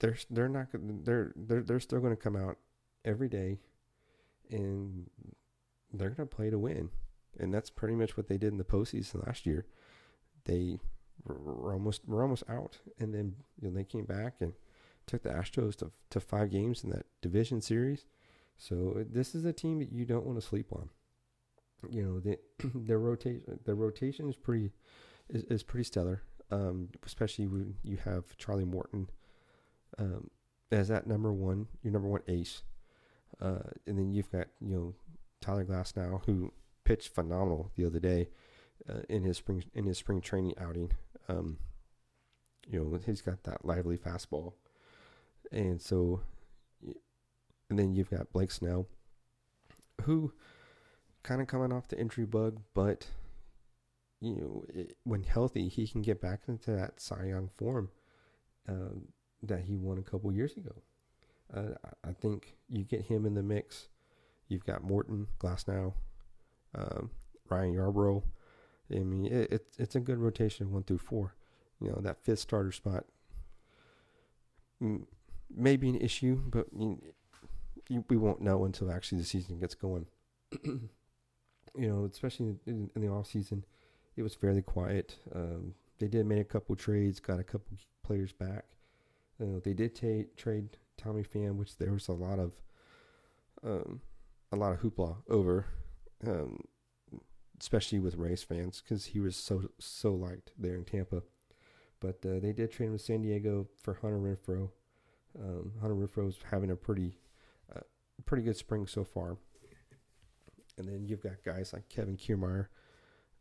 they're 0.00 0.16
they're 0.30 0.48
not 0.48 0.66
they're 0.72 1.32
they're 1.36 1.62
they're 1.62 1.80
still 1.80 2.00
going 2.00 2.14
to 2.14 2.22
come 2.22 2.36
out 2.36 2.58
every 3.04 3.28
day 3.28 3.58
and 4.50 5.08
they're 5.92 6.10
going 6.10 6.28
to 6.28 6.36
play 6.36 6.50
to 6.50 6.58
win. 6.58 6.90
And 7.38 7.52
that's 7.52 7.70
pretty 7.70 7.94
much 7.94 8.16
what 8.16 8.28
they 8.28 8.38
did 8.38 8.52
in 8.52 8.58
the 8.58 8.64
postseason 8.64 9.24
last 9.26 9.46
year. 9.46 9.66
They 10.44 10.78
were 11.24 11.72
almost 11.72 12.06
were 12.06 12.22
almost 12.22 12.44
out, 12.48 12.78
and 12.98 13.14
then 13.14 13.36
you 13.60 13.68
know, 13.68 13.74
they 13.74 13.84
came 13.84 14.04
back 14.04 14.36
and 14.40 14.54
took 15.06 15.22
the 15.22 15.30
Astros 15.30 15.76
to 15.76 15.90
to 16.10 16.20
five 16.20 16.50
games 16.50 16.82
in 16.82 16.90
that 16.90 17.06
division 17.20 17.60
series. 17.60 18.06
So 18.58 19.04
this 19.10 19.34
is 19.34 19.44
a 19.44 19.52
team 19.52 19.78
that 19.78 19.92
you 19.92 20.04
don't 20.04 20.26
want 20.26 20.40
to 20.40 20.46
sleep 20.46 20.72
on. 20.72 20.90
You 21.88 22.02
know, 22.02 22.20
the, 22.20 22.38
their 22.74 22.98
rotation 22.98 23.60
their 23.64 23.76
rotation 23.76 24.28
is 24.28 24.36
pretty 24.36 24.72
is, 25.28 25.44
is 25.44 25.62
pretty 25.62 25.84
stellar. 25.84 26.22
Um, 26.50 26.88
especially 27.04 27.46
when 27.46 27.74
you 27.82 27.98
have 28.04 28.36
Charlie 28.38 28.64
Morton 28.64 29.10
um, 29.98 30.30
as 30.72 30.88
that 30.88 31.06
number 31.06 31.30
one, 31.32 31.66
your 31.82 31.92
number 31.92 32.08
one 32.08 32.22
ace. 32.26 32.62
Uh, 33.40 33.70
and 33.86 33.98
then 33.98 34.12
you've 34.12 34.32
got 34.32 34.48
you 34.60 34.74
know 34.74 34.94
Tyler 35.40 35.64
Glasnow 35.64 36.24
who 36.24 36.52
pitched 36.84 37.14
phenomenal 37.14 37.70
the 37.76 37.84
other 37.84 38.00
day 38.00 38.28
uh, 38.88 39.00
in 39.08 39.22
his 39.22 39.36
spring 39.36 39.64
in 39.74 39.84
his 39.84 39.98
spring 39.98 40.20
training 40.20 40.54
outing. 40.58 40.92
Um, 41.28 41.58
you 42.66 42.80
know 42.80 42.98
he's 43.04 43.22
got 43.22 43.44
that 43.44 43.64
lively 43.64 43.96
fastball, 43.96 44.54
and 45.50 45.80
so, 45.80 46.20
and 47.70 47.78
then 47.78 47.94
you've 47.94 48.10
got 48.10 48.32
Blake 48.32 48.50
Snell, 48.50 48.86
who 50.02 50.32
kind 51.22 51.40
of 51.40 51.46
coming 51.46 51.72
off 51.72 51.88
the 51.88 51.98
injury 51.98 52.24
bug, 52.24 52.60
but 52.74 53.06
you 54.20 54.34
know, 54.36 54.64
it, 54.68 54.96
when 55.04 55.22
healthy, 55.22 55.68
he 55.68 55.86
can 55.86 56.02
get 56.02 56.20
back 56.20 56.42
into 56.48 56.72
that 56.72 57.00
Cy 57.00 57.26
Young 57.26 57.50
form 57.56 57.90
um, 58.68 59.08
that 59.42 59.60
he 59.60 59.76
won 59.76 59.98
a 59.98 60.02
couple 60.02 60.32
years 60.32 60.56
ago. 60.56 60.82
Uh, 61.54 61.74
I 62.04 62.12
think 62.12 62.56
you 62.68 62.84
get 62.84 63.02
him 63.02 63.24
in 63.24 63.34
the 63.34 63.42
mix. 63.42 63.88
You've 64.48 64.66
got 64.66 64.82
Morton, 64.82 65.28
Glasnow, 65.38 65.94
um, 66.74 67.10
Ryan 67.48 67.74
Yarbrough. 67.74 68.22
I 68.90 68.98
mean, 69.00 69.26
it, 69.26 69.52
it, 69.52 69.66
it's 69.78 69.94
a 69.94 70.00
good 70.00 70.18
rotation, 70.18 70.72
one 70.72 70.82
through 70.82 70.98
four. 70.98 71.34
You 71.80 71.90
know, 71.90 72.00
that 72.00 72.24
fifth 72.24 72.40
starter 72.40 72.72
spot 72.72 73.04
may 74.80 75.76
be 75.76 75.88
an 75.88 75.96
issue, 75.96 76.42
but 76.46 76.66
you, 76.76 77.00
we 77.88 78.16
won't 78.16 78.40
know 78.40 78.64
until 78.64 78.90
actually 78.90 79.18
the 79.18 79.24
season 79.24 79.58
gets 79.58 79.74
going. 79.74 80.06
you 80.64 80.88
know, 81.74 82.08
especially 82.10 82.56
in, 82.66 82.90
in, 82.94 83.02
the 83.02 83.08
off 83.08 83.26
season, 83.26 83.64
it 84.16 84.22
was 84.22 84.34
fairly 84.34 84.62
quiet. 84.62 85.16
Um, 85.34 85.74
they 85.98 86.08
did 86.08 86.26
make 86.26 86.40
a 86.40 86.44
couple 86.44 86.76
trades, 86.76 87.20
got 87.20 87.40
a 87.40 87.44
couple 87.44 87.76
players 88.02 88.32
back. 88.32 88.64
Uh, 89.40 89.60
they 89.62 89.72
did 89.72 89.94
trade 90.36 90.76
Tommy 90.96 91.22
Pham, 91.22 91.56
which 91.56 91.76
there 91.78 91.92
was 91.92 92.08
a 92.08 92.12
lot 92.12 92.38
of 92.38 92.52
um, 93.64 94.00
a 94.52 94.56
lot 94.56 94.72
of 94.72 94.80
hoopla 94.80 95.16
over, 95.28 95.66
um, 96.26 96.60
especially 97.60 97.98
with 97.98 98.16
Rays 98.16 98.42
fans 98.42 98.82
because 98.82 99.06
he 99.06 99.20
was 99.20 99.36
so 99.36 99.70
so 99.78 100.14
liked 100.14 100.52
there 100.58 100.74
in 100.74 100.84
Tampa. 100.84 101.22
But 102.00 102.24
uh, 102.24 102.38
they 102.40 102.52
did 102.52 102.70
trade 102.70 102.86
him 102.86 102.92
to 102.92 102.98
San 102.98 103.22
Diego 103.22 103.66
for 103.80 103.94
Hunter 103.94 104.18
Renfroe. 104.18 104.70
Um, 105.38 105.72
Hunter 105.80 105.94
was 105.94 106.38
having 106.50 106.70
a 106.70 106.76
pretty 106.76 107.18
pretty 108.26 108.42
good 108.42 108.56
spring 108.56 108.86
so 108.86 109.04
far. 109.04 109.36
And 110.76 110.88
then 110.88 111.06
you've 111.06 111.22
got 111.22 111.42
guys 111.44 111.72
like 111.72 111.88
Kevin 111.88 112.16
Kiermaier 112.16 112.66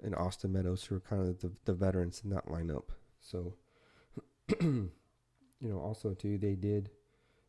and 0.04 0.16
Austin 0.16 0.52
Meadows 0.52 0.84
who 0.84 0.96
are 0.96 1.00
kind 1.00 1.22
of 1.22 1.40
the, 1.40 1.52
the 1.66 1.74
veterans 1.74 2.22
in 2.24 2.30
that 2.32 2.48
lineup. 2.48 2.86
So, 3.22 3.54
you 4.62 4.90
know, 5.62 5.80
also 5.80 6.14
too, 6.14 6.38
they 6.38 6.56
did 6.56 6.90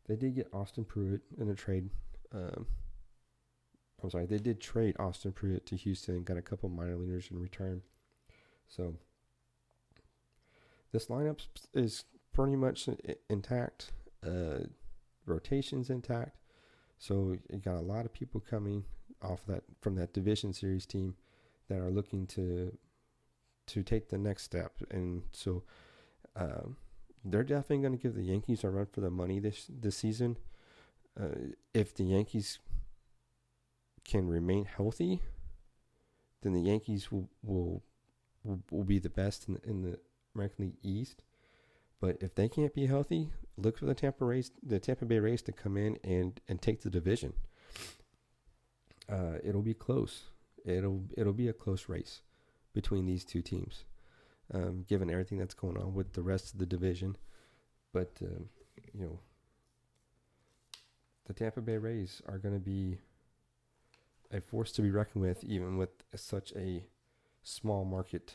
they 0.06 0.16
did 0.16 0.35
get 0.35 0.49
Austin 0.52 0.85
Pruitt 0.85 1.20
in 1.38 1.50
a 1.50 1.54
trade. 1.54 1.90
Um, 2.32 2.66
I'm 4.02 4.11
sorry, 4.11 4.26
they 4.26 4.38
did 4.38 4.61
trade 4.61 4.97
Austin 4.99 5.32
Pruitt 5.32 5.66
to 5.66 5.76
Houston 5.76 6.16
and 6.16 6.25
got 6.25 6.37
a 6.37 6.42
couple 6.42 6.68
minor 6.68 6.97
leaguers 6.97 7.28
in 7.30 7.38
return. 7.38 7.82
So 8.68 8.94
this 10.92 11.06
lineup 11.06 11.40
is 11.75 12.04
pretty 12.32 12.56
much 12.56 12.88
intact. 13.28 13.92
Uh, 14.26 14.61
rotations 15.26 15.90
intact. 15.90 16.38
So 16.98 17.36
you 17.50 17.58
got 17.58 17.76
a 17.76 17.80
lot 17.80 18.04
of 18.04 18.12
people 18.12 18.40
coming 18.40 18.84
off 19.22 19.44
that 19.46 19.62
from 19.80 19.94
that 19.96 20.12
division 20.12 20.52
series 20.52 20.86
team 20.86 21.14
that 21.68 21.78
are 21.78 21.90
looking 21.90 22.26
to 22.26 22.76
to 23.68 23.82
take 23.82 24.08
the 24.08 24.18
next 24.18 24.44
step, 24.44 24.72
and 24.90 25.22
so 25.32 25.62
um, 26.34 26.76
they're 27.24 27.42
definitely 27.44 27.78
going 27.78 27.96
to 27.96 28.02
give 28.02 28.14
the 28.14 28.22
Yankees 28.22 28.64
a 28.64 28.70
run 28.70 28.86
for 28.86 29.00
the 29.00 29.10
money 29.10 29.38
this 29.38 29.66
this 29.68 29.96
season. 29.96 30.36
Uh, 31.20 31.52
if 31.74 31.94
the 31.94 32.04
Yankees 32.04 32.58
can 34.04 34.28
remain 34.28 34.64
healthy, 34.64 35.20
then 36.42 36.52
the 36.52 36.62
Yankees 36.62 37.12
will 37.12 37.28
will 37.42 37.82
will, 38.42 38.62
will 38.70 38.84
be 38.84 38.98
the 38.98 39.10
best 39.10 39.48
in, 39.48 39.58
in 39.64 39.82
the 39.82 39.98
American 40.34 40.64
League 40.66 40.78
East. 40.82 41.22
But 42.00 42.18
if 42.20 42.34
they 42.34 42.48
can't 42.48 42.74
be 42.74 42.86
healthy, 42.86 43.30
look 43.56 43.78
for 43.78 43.86
the 43.86 43.94
Tampa 43.94 44.24
Rays, 44.24 44.52
the 44.62 44.78
Tampa 44.78 45.04
Bay 45.04 45.18
Rays 45.18 45.42
to 45.42 45.52
come 45.52 45.76
in 45.76 45.98
and 46.04 46.40
and 46.48 46.62
take 46.62 46.82
the 46.82 46.90
division. 46.90 47.32
Uh, 49.08 49.38
it'll 49.42 49.62
be 49.62 49.74
close. 49.74 50.24
It'll 50.64 51.04
it'll 51.16 51.32
be 51.32 51.48
a 51.48 51.52
close 51.52 51.88
race 51.88 52.22
between 52.72 53.06
these 53.06 53.24
two 53.24 53.42
teams, 53.42 53.84
um, 54.54 54.84
given 54.88 55.10
everything 55.10 55.38
that's 55.38 55.54
going 55.54 55.76
on 55.76 55.94
with 55.94 56.12
the 56.12 56.22
rest 56.22 56.52
of 56.52 56.60
the 56.60 56.66
division. 56.66 57.16
But 57.92 58.12
um, 58.22 58.48
you 58.94 59.04
know, 59.04 59.18
the 61.26 61.32
Tampa 61.32 61.60
Bay 61.60 61.78
Rays 61.78 62.22
are 62.28 62.38
going 62.38 62.54
to 62.54 62.60
be 62.60 62.98
a 64.30 64.40
force 64.40 64.72
to 64.72 64.82
be 64.82 64.90
reckoned 64.90 65.22
with, 65.22 65.42
even 65.42 65.78
with 65.78 65.90
such 66.14 66.52
a 66.54 66.84
small 67.42 67.84
market 67.84 68.34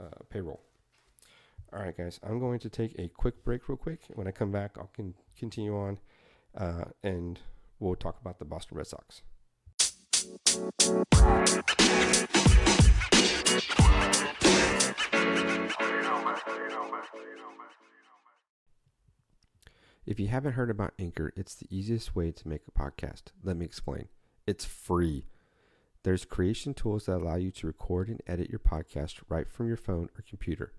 uh, 0.00 0.22
payroll. 0.30 0.60
All 1.72 1.80
right, 1.80 1.96
guys, 1.96 2.20
I'm 2.22 2.38
going 2.38 2.60
to 2.60 2.70
take 2.70 2.94
a 2.98 3.08
quick 3.08 3.44
break, 3.44 3.68
real 3.68 3.76
quick. 3.76 4.00
When 4.14 4.28
I 4.28 4.30
come 4.30 4.52
back, 4.52 4.76
I'll 4.78 4.90
can 4.94 5.14
continue 5.36 5.76
on, 5.76 5.98
uh, 6.56 6.84
and 7.02 7.40
we'll 7.80 7.96
talk 7.96 8.20
about 8.20 8.38
the 8.38 8.44
Boston 8.44 8.78
Red 8.78 8.86
Sox. 8.86 9.22
If 20.06 20.20
you 20.20 20.28
haven't 20.28 20.52
heard 20.52 20.70
about 20.70 20.94
Anchor, 21.00 21.32
it's 21.34 21.56
the 21.56 21.66
easiest 21.68 22.14
way 22.14 22.30
to 22.30 22.48
make 22.48 22.62
a 22.68 22.70
podcast. 22.70 23.32
Let 23.42 23.56
me 23.56 23.64
explain. 23.64 24.06
It's 24.46 24.64
free. 24.64 25.26
There's 26.04 26.24
creation 26.24 26.74
tools 26.74 27.06
that 27.06 27.16
allow 27.16 27.34
you 27.34 27.50
to 27.50 27.66
record 27.66 28.08
and 28.08 28.22
edit 28.24 28.48
your 28.48 28.60
podcast 28.60 29.16
right 29.28 29.50
from 29.50 29.66
your 29.66 29.76
phone 29.76 30.08
or 30.16 30.22
computer. 30.26 30.72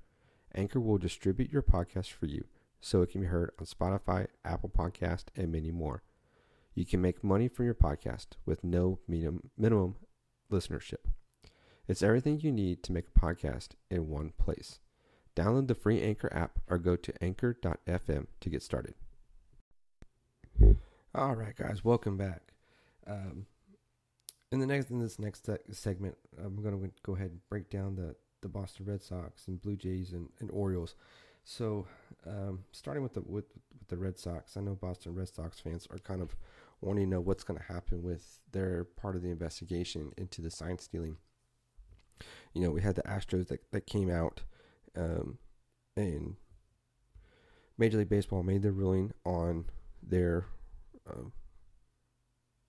Anchor 0.58 0.80
will 0.80 0.98
distribute 0.98 1.52
your 1.52 1.62
podcast 1.62 2.12
for 2.12 2.26
you 2.26 2.46
so 2.82 3.04
it 3.04 3.12
can 3.12 3.22
be 3.22 3.28
heard 3.28 3.52
on 3.60 3.66
Spotify, 3.68 4.28
Apple 4.44 4.70
Podcast, 4.70 5.26
and 5.36 5.52
many 5.52 5.70
more. 5.72 6.02
You 6.74 6.84
can 6.84 7.00
make 7.00 7.24
money 7.24 7.48
from 7.48 7.66
your 7.66 7.76
podcast 7.76 8.30
with 8.46 8.64
no 8.64 9.00
minimum, 9.08 9.96
listenership. 10.52 11.06
It's 11.88 12.02
everything 12.02 12.40
you 12.40 12.52
need 12.52 12.82
to 12.84 12.92
make 12.92 13.06
a 13.16 13.20
podcast 13.20 13.70
in 13.90 14.10
one 14.10 14.34
place. 14.38 14.80
Download 15.36 15.68
the 15.68 15.76
free 15.76 16.02
Anchor 16.02 16.34
app 16.34 16.60
or 16.68 16.80
go 16.80 16.96
to 16.96 17.14
anchor.fm 17.24 18.28
to 18.40 18.50
get 18.50 18.64
started. 18.64 18.96
All 21.14 21.36
right, 21.36 21.56
guys, 21.56 21.86
welcome 21.86 22.18
back. 22.18 22.54
Um, 23.06 23.46
in 24.52 24.60
the 24.60 24.66
next 24.66 24.90
in 24.90 25.00
this 25.00 25.20
next 25.20 25.48
segment, 25.72 26.18
I'm 26.44 26.62
going 26.62 26.80
to 26.80 26.92
go 27.04 27.16
ahead 27.16 27.32
and 27.32 27.48
break 27.48 27.70
down 27.70 27.96
the 27.96 28.16
the 28.42 28.48
Boston 28.48 28.86
Red 28.86 29.02
Sox 29.02 29.48
and 29.48 29.62
Blue 29.62 29.76
Jays 29.76 30.14
and, 30.14 30.30
and 30.40 30.50
Orioles. 30.52 30.96
So, 31.44 31.88
um, 32.26 32.66
starting 32.72 33.04
with 33.04 33.14
the 33.14 33.22
with, 33.22 33.46
with 33.80 33.88
the 33.88 33.98
Red 33.98 34.20
Sox, 34.20 34.58
I 34.58 34.62
know 34.62 34.76
Boston 34.76 35.16
Red 35.16 35.30
Sox 35.30 35.60
fans 35.60 35.88
are 35.90 36.00
kind 36.00 36.22
of 36.22 36.36
wanting 36.82 37.06
to 37.06 37.10
know 37.10 37.22
what's 37.22 37.44
going 37.44 37.60
to 37.60 37.74
happen 37.74 38.04
with 38.04 38.40
their 38.52 38.84
part 38.84 39.16
of 39.16 39.22
the 39.22 39.32
investigation 39.32 40.12
into 40.18 40.42
the 40.42 40.52
sign 40.52 40.78
stealing. 40.78 41.18
You 42.54 42.62
know, 42.62 42.72
we 42.72 42.82
had 42.82 42.96
the 42.96 43.04
Astros 43.04 43.48
that, 43.48 43.72
that 43.72 43.86
came 43.86 44.10
out, 44.10 44.42
um, 44.96 45.38
and 45.96 46.36
Major 47.78 47.98
League 47.98 48.10
Baseball 48.10 48.44
made 48.44 48.62
their 48.62 48.72
ruling 48.72 49.14
on 49.26 49.66
their 50.02 50.46
um, 51.10 51.32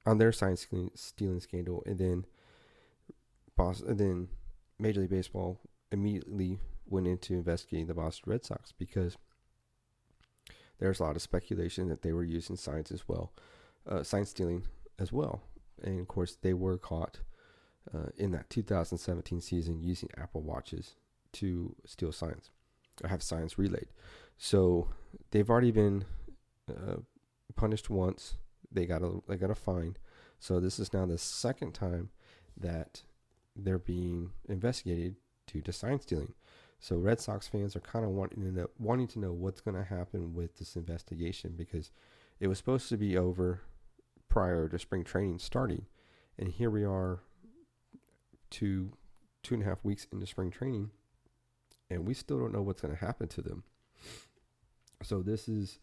on 0.06 0.18
their 0.18 0.32
sign 0.32 0.56
stealing 0.94 1.40
scandal, 1.40 1.82
and 1.84 1.98
then 1.98 2.26
Boston, 3.56 3.90
and 3.90 3.98
then 3.98 4.28
Major 4.78 5.02
League 5.02 5.10
Baseball 5.10 5.58
immediately 5.90 6.58
went 6.86 7.06
into 7.06 7.34
investigating 7.34 7.86
the 7.86 7.94
Boston 7.94 8.30
Red 8.30 8.44
Sox 8.44 8.72
because 8.72 9.16
there's 10.78 11.00
a 11.00 11.02
lot 11.02 11.16
of 11.16 11.22
speculation 11.22 11.88
that 11.88 12.02
they 12.02 12.12
were 12.12 12.24
using 12.24 12.56
signs 12.56 12.92
as 12.92 13.08
well, 13.08 13.32
uh, 13.88 14.02
stealing 14.02 14.64
as 14.98 15.12
well. 15.12 15.42
And 15.82 16.00
of 16.00 16.08
course, 16.08 16.36
they 16.40 16.54
were 16.54 16.78
caught 16.78 17.20
uh, 17.94 18.10
in 18.16 18.30
that 18.32 18.50
2017 18.50 19.40
season 19.40 19.82
using 19.82 20.08
Apple 20.16 20.42
Watches 20.42 20.94
to 21.32 21.74
steal 21.84 22.12
signs 22.12 22.50
or 23.02 23.08
have 23.08 23.22
signs 23.22 23.58
relayed. 23.58 23.88
So 24.36 24.88
they've 25.30 25.48
already 25.48 25.72
been 25.72 26.04
uh, 26.68 26.96
punished 27.56 27.90
once. 27.90 28.34
They 28.70 28.86
got 28.86 29.02
a 29.02 29.20
they 29.28 29.36
got 29.36 29.50
a 29.50 29.54
fine. 29.54 29.96
So 30.38 30.60
this 30.60 30.78
is 30.78 30.92
now 30.92 31.06
the 31.06 31.18
second 31.18 31.72
time 31.72 32.10
that 32.56 33.02
they're 33.58 33.78
being 33.78 34.30
investigated 34.48 35.16
due 35.46 35.60
to 35.62 35.72
sign 35.72 36.00
stealing. 36.00 36.34
So 36.80 36.96
Red 36.96 37.20
Sox 37.20 37.48
fans 37.48 37.74
are 37.74 37.80
kind 37.80 38.04
of 38.04 38.12
wanting 38.12 38.42
to 38.42 38.52
know, 38.52 38.70
wanting 38.78 39.08
to 39.08 39.18
know 39.18 39.32
what's 39.32 39.60
going 39.60 39.76
to 39.76 39.84
happen 39.84 40.32
with 40.32 40.56
this 40.56 40.76
investigation 40.76 41.54
because 41.56 41.90
it 42.38 42.46
was 42.46 42.58
supposed 42.58 42.88
to 42.90 42.96
be 42.96 43.18
over 43.18 43.62
prior 44.28 44.68
to 44.68 44.78
spring 44.78 45.02
training 45.02 45.38
starting, 45.40 45.86
and 46.38 46.52
here 46.52 46.70
we 46.70 46.84
are, 46.84 47.20
two 48.50 48.92
two 49.42 49.54
and 49.54 49.62
a 49.62 49.66
half 49.66 49.84
weeks 49.84 50.06
into 50.12 50.26
spring 50.26 50.50
training, 50.50 50.90
and 51.90 52.06
we 52.06 52.14
still 52.14 52.38
don't 52.38 52.52
know 52.52 52.62
what's 52.62 52.80
going 52.80 52.94
to 52.94 53.04
happen 53.04 53.26
to 53.28 53.42
them. 53.42 53.64
So 55.02 55.22
this 55.22 55.48
is 55.48 55.78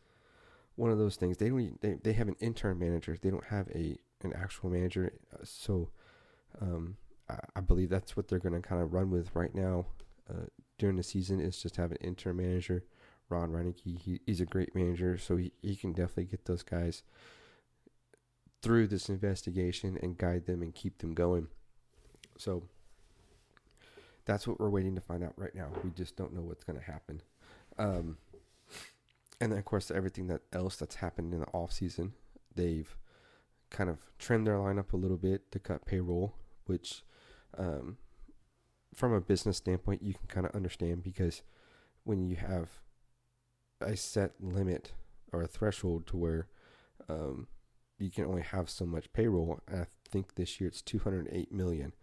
one 0.75 0.91
of 0.91 0.97
those 0.97 1.15
things. 1.15 1.37
They 1.37 1.49
don't. 1.49 1.81
They, 1.81 1.95
they 2.01 2.13
have 2.13 2.27
an 2.27 2.35
intern 2.39 2.79
manager. 2.79 3.17
They 3.21 3.29
don't 3.29 3.45
have 3.45 3.67
a 3.69 3.97
an 4.23 4.33
actual 4.33 4.69
manager. 4.69 5.11
So 5.43 5.89
um, 6.61 6.97
I 7.27 7.61
believe 7.61 7.89
that's 7.89 8.15
what 8.15 8.27
they're 8.27 8.39
going 8.39 8.59
to 8.59 8.67
kind 8.67 8.81
of 8.81 8.93
run 8.93 9.09
with 9.09 9.35
right 9.35 9.53
now 9.53 9.87
uh, 10.29 10.45
during 10.77 10.95
the 10.95 11.03
season 11.03 11.39
is 11.39 11.61
just 11.61 11.77
have 11.77 11.91
an 11.91 11.97
interim 12.01 12.37
manager, 12.37 12.83
Ron 13.29 13.51
Roenicke. 13.51 13.99
He, 13.99 14.21
he's 14.25 14.41
a 14.41 14.45
great 14.45 14.75
manager, 14.75 15.17
so 15.17 15.35
he, 15.35 15.51
he 15.61 15.75
can 15.75 15.93
definitely 15.93 16.25
get 16.25 16.45
those 16.45 16.63
guys 16.63 17.03
through 18.61 18.87
this 18.87 19.09
investigation 19.09 19.97
and 20.01 20.17
guide 20.17 20.45
them 20.45 20.61
and 20.61 20.73
keep 20.73 20.99
them 20.99 21.13
going. 21.13 21.47
So 22.37 22.63
that's 24.25 24.47
what 24.47 24.59
we're 24.59 24.69
waiting 24.69 24.95
to 24.95 25.01
find 25.01 25.23
out 25.23 25.33
right 25.37 25.55
now. 25.55 25.69
We 25.83 25.91
just 25.91 26.15
don't 26.15 26.33
know 26.33 26.41
what's 26.41 26.63
going 26.63 26.79
to 26.79 26.85
happen. 26.85 27.21
Um, 27.77 28.17
and 29.39 29.51
then, 29.51 29.59
of 29.59 29.65
course, 29.65 29.91
everything 29.91 30.27
that 30.27 30.41
else 30.53 30.77
that's 30.77 30.95
happened 30.95 31.33
in 31.33 31.41
the 31.41 31.47
off 31.47 31.71
season, 31.71 32.13
they've 32.55 32.95
kind 33.69 33.89
of 33.89 33.97
trimmed 34.17 34.47
their 34.47 34.57
lineup 34.57 34.93
a 34.93 34.97
little 34.97 35.17
bit 35.17 35.51
to 35.51 35.59
cut 35.59 35.85
payroll, 35.85 36.33
which, 36.65 37.03
um, 37.57 37.97
from 38.93 39.13
a 39.13 39.21
business 39.21 39.57
standpoint, 39.57 40.01
you 40.01 40.13
can 40.13 40.27
kind 40.27 40.45
of 40.45 40.55
understand 40.55 41.03
because 41.03 41.41
when 42.03 42.27
you 42.27 42.35
have 42.35 42.69
a 43.81 43.95
set 43.95 44.31
limit 44.39 44.93
or 45.31 45.41
a 45.41 45.47
threshold 45.47 46.07
to 46.07 46.17
where 46.17 46.47
um, 47.09 47.47
you 47.97 48.09
can 48.09 48.25
only 48.25 48.41
have 48.41 48.69
so 48.69 48.85
much 48.85 49.11
payroll. 49.13 49.59
I 49.71 49.85
think 50.09 50.35
this 50.35 50.59
year 50.59 50.67
it's 50.67 50.81
208 50.81 51.51
million. 51.51 51.93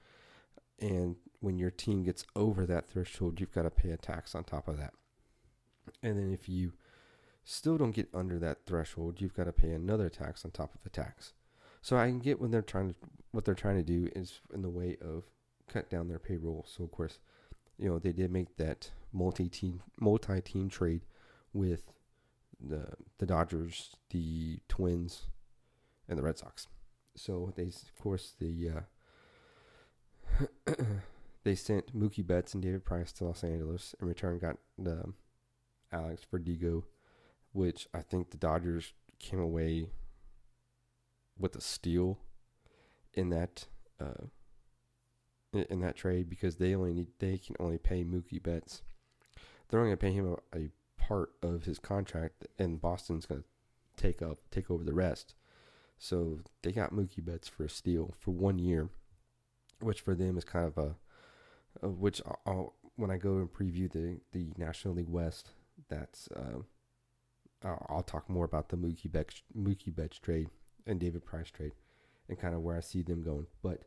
And 0.80 1.16
when 1.40 1.58
your 1.58 1.70
team 1.70 2.02
gets 2.02 2.24
over 2.34 2.66
that 2.66 2.88
threshold, 2.88 3.40
you've 3.40 3.52
got 3.52 3.62
to 3.62 3.70
pay 3.70 3.90
a 3.90 3.96
tax 3.96 4.34
on 4.34 4.44
top 4.44 4.68
of 4.68 4.78
that. 4.78 4.94
And 6.02 6.18
then 6.18 6.32
if 6.32 6.48
you 6.48 6.72
still 7.44 7.76
don't 7.76 7.92
get 7.92 8.08
under 8.14 8.38
that 8.38 8.66
threshold, 8.66 9.20
you've 9.20 9.34
got 9.34 9.44
to 9.44 9.52
pay 9.52 9.70
another 9.70 10.08
tax 10.08 10.44
on 10.44 10.50
top 10.50 10.74
of 10.74 10.82
the 10.82 10.90
tax. 10.90 11.32
So 11.80 11.96
I 11.96 12.06
can 12.06 12.20
get 12.20 12.40
when 12.40 12.50
they're 12.50 12.62
trying 12.62 12.90
to 12.90 12.94
what 13.32 13.44
they're 13.44 13.54
trying 13.54 13.76
to 13.76 13.82
do 13.82 14.10
is 14.14 14.40
in 14.52 14.62
the 14.62 14.68
way 14.68 14.96
of 15.00 15.24
cut 15.72 15.90
down 15.90 16.08
their 16.08 16.18
payroll. 16.18 16.66
So 16.68 16.84
of 16.84 16.90
course, 16.90 17.18
you 17.78 17.88
know, 17.88 17.98
they 17.98 18.12
did 18.12 18.30
make 18.30 18.56
that 18.56 18.90
multi-team 19.12 19.82
multi-team 20.00 20.68
trade 20.68 21.02
with 21.52 21.92
the 22.60 22.86
the 23.18 23.26
Dodgers, 23.26 23.96
the 24.10 24.60
Twins, 24.68 25.26
and 26.08 26.18
the 26.18 26.22
Red 26.22 26.38
Sox. 26.38 26.68
So 27.16 27.52
they, 27.56 27.64
of 27.64 27.98
course, 28.00 28.34
the 28.38 28.70
uh, 30.68 30.74
they 31.44 31.54
sent 31.54 31.96
Mookie 31.98 32.26
Betts 32.26 32.54
and 32.54 32.62
David 32.62 32.84
Price 32.84 33.12
to 33.12 33.24
Los 33.24 33.44
Angeles. 33.44 33.94
In 34.00 34.08
return, 34.08 34.38
got 34.38 34.56
the 34.78 34.92
um, 34.92 35.14
Alex 35.92 36.22
Verdugo, 36.30 36.84
which 37.52 37.86
I 37.92 38.00
think 38.00 38.30
the 38.30 38.38
Dodgers 38.38 38.92
came 39.18 39.40
away 39.40 39.88
with 41.38 41.56
a 41.56 41.60
steal 41.60 42.18
in 43.14 43.30
that 43.30 43.66
uh, 44.00 44.26
in 45.52 45.80
that 45.80 45.96
trade 45.96 46.30
because 46.30 46.56
they 46.56 46.74
only 46.74 46.92
need 46.92 47.08
they 47.18 47.38
can 47.38 47.56
only 47.60 47.78
pay 47.78 48.04
Mookie 48.04 48.42
Betts. 48.42 48.82
They're 49.68 49.80
only 49.80 49.94
going 49.94 49.98
to 49.98 50.06
pay 50.06 50.12
him 50.12 50.36
a, 50.52 50.58
a 50.58 50.70
part 50.96 51.32
of 51.42 51.64
his 51.64 51.78
contract, 51.78 52.46
and 52.58 52.80
Boston's 52.80 53.26
going 53.26 53.42
to 53.42 54.02
take 54.02 54.22
up 54.22 54.38
take 54.50 54.70
over 54.70 54.84
the 54.84 54.94
rest. 54.94 55.34
So 55.98 56.40
they 56.62 56.72
got 56.72 56.92
Mookie 56.92 57.24
Betts 57.24 57.48
for 57.48 57.64
a 57.64 57.68
steal 57.68 58.14
for 58.18 58.32
one 58.32 58.58
year, 58.58 58.88
which 59.80 60.00
for 60.00 60.14
them 60.14 60.36
is 60.36 60.44
kind 60.44 60.66
of 60.66 60.78
a, 60.78 60.96
a 61.82 61.88
which 61.88 62.20
I'll, 62.46 62.74
when 62.96 63.10
I 63.10 63.18
go 63.18 63.36
and 63.36 63.52
preview 63.52 63.90
the 63.90 64.20
the 64.32 64.52
National 64.56 64.94
League 64.94 65.08
West, 65.08 65.50
that's 65.88 66.28
uh, 66.34 66.58
I'll, 67.62 67.86
I'll, 67.88 68.02
talk 68.02 68.28
more 68.28 68.44
about 68.44 68.70
the 68.70 68.76
Mookie 68.76 69.10
Betts 69.10 69.42
Mookie 69.56 69.94
Betts 69.94 70.18
trade 70.18 70.48
and 70.86 70.98
David 70.98 71.24
Price 71.24 71.50
trade, 71.50 71.72
and 72.28 72.38
kind 72.38 72.54
of 72.54 72.62
where 72.62 72.76
I 72.76 72.80
see 72.80 73.02
them 73.02 73.22
going. 73.22 73.46
But 73.62 73.82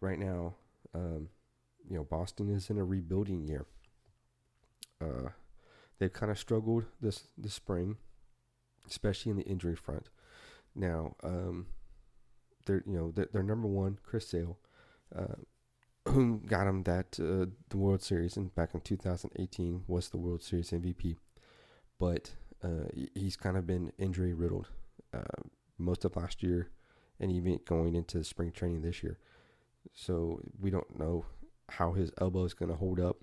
right 0.00 0.18
now, 0.18 0.54
um, 0.94 1.28
you 1.88 1.96
know, 1.96 2.04
Boston 2.04 2.50
is 2.54 2.70
in 2.70 2.78
a 2.78 2.84
rebuilding 2.84 3.46
year. 3.46 3.66
Uh, 5.00 5.30
they've 5.98 6.12
kind 6.12 6.30
of 6.30 6.38
struggled 6.38 6.84
this 7.00 7.24
this 7.38 7.54
spring, 7.54 7.96
especially 8.88 9.30
in 9.30 9.36
the 9.36 9.44
injury 9.44 9.76
front. 9.76 10.08
Now, 10.74 11.16
um, 11.22 11.66
they're 12.66 12.82
you 12.86 12.96
know 12.96 13.10
they're, 13.10 13.28
they're 13.32 13.42
number 13.42 13.68
one, 13.68 13.98
Chris 14.02 14.28
Sale, 14.28 14.58
uh, 15.14 15.36
who 16.08 16.40
got 16.46 16.66
him 16.66 16.82
that 16.84 17.18
uh, 17.20 17.50
the 17.68 17.76
World 17.76 18.02
Series 18.02 18.36
and 18.36 18.54
back 18.54 18.74
in 18.74 18.80
2018 18.80 19.84
was 19.86 20.08
the 20.08 20.18
World 20.18 20.42
Series 20.42 20.70
MVP, 20.70 21.16
but 21.98 22.32
uh, 22.62 22.88
he's 23.14 23.36
kind 23.36 23.56
of 23.56 23.66
been 23.66 23.92
injury 23.98 24.34
riddled 24.34 24.68
uh, 25.14 25.42
most 25.78 26.04
of 26.04 26.16
last 26.16 26.42
year, 26.42 26.70
and 27.18 27.30
even 27.32 27.58
going 27.66 27.94
into 27.94 28.22
spring 28.22 28.52
training 28.52 28.82
this 28.82 29.02
year. 29.02 29.18
So 29.94 30.40
we 30.58 30.70
don't 30.70 30.98
know 30.98 31.24
how 31.68 31.92
his 31.92 32.10
elbow 32.20 32.44
is 32.44 32.54
going 32.54 32.70
to 32.70 32.76
hold 32.76 33.00
up. 33.00 33.18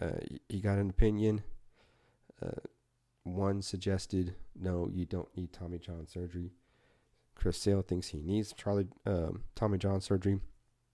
Uh, 0.00 0.18
he 0.48 0.60
got 0.60 0.78
an 0.78 0.90
opinion 0.90 1.42
uh, 2.42 2.60
one 3.24 3.62
suggested, 3.62 4.34
no, 4.54 4.88
you 4.92 5.04
don't 5.04 5.34
need 5.36 5.52
Tommy 5.52 5.78
John 5.78 6.06
surgery. 6.06 6.52
Chris 7.34 7.58
Sale 7.58 7.82
thinks 7.82 8.08
he 8.08 8.20
needs 8.20 8.52
Charlie 8.52 8.88
um, 9.04 9.42
Tommy 9.54 9.78
John 9.78 10.00
surgery, 10.00 10.40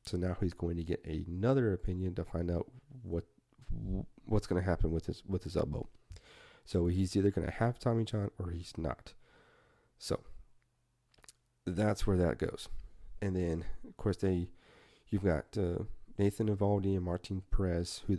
so 0.06 0.16
now 0.16 0.36
he's 0.40 0.54
going 0.54 0.76
to 0.76 0.82
get 0.82 1.04
another 1.04 1.72
opinion 1.72 2.14
to 2.14 2.24
find 2.24 2.50
out 2.50 2.66
what 3.02 3.24
what's 4.26 4.46
going 4.46 4.60
to 4.60 4.68
happen 4.68 4.90
with 4.90 5.06
his 5.06 5.22
with 5.26 5.44
his 5.44 5.56
elbow. 5.56 5.86
So 6.64 6.86
he's 6.86 7.16
either 7.16 7.30
going 7.30 7.46
to 7.46 7.52
have 7.52 7.78
Tommy 7.78 8.04
John 8.04 8.30
or 8.38 8.50
he's 8.50 8.72
not. 8.76 9.14
So 9.98 10.20
that's 11.64 12.06
where 12.06 12.16
that 12.16 12.38
goes. 12.38 12.68
And 13.20 13.36
then 13.36 13.64
of 13.88 13.96
course 13.96 14.16
they 14.16 14.48
you've 15.12 15.24
got 15.24 15.44
uh, 15.56 15.84
Nathan 16.18 16.48
Eovaldi 16.48 16.96
and 16.96 17.04
Martin 17.04 17.42
Perez 17.52 18.02
who 18.08 18.18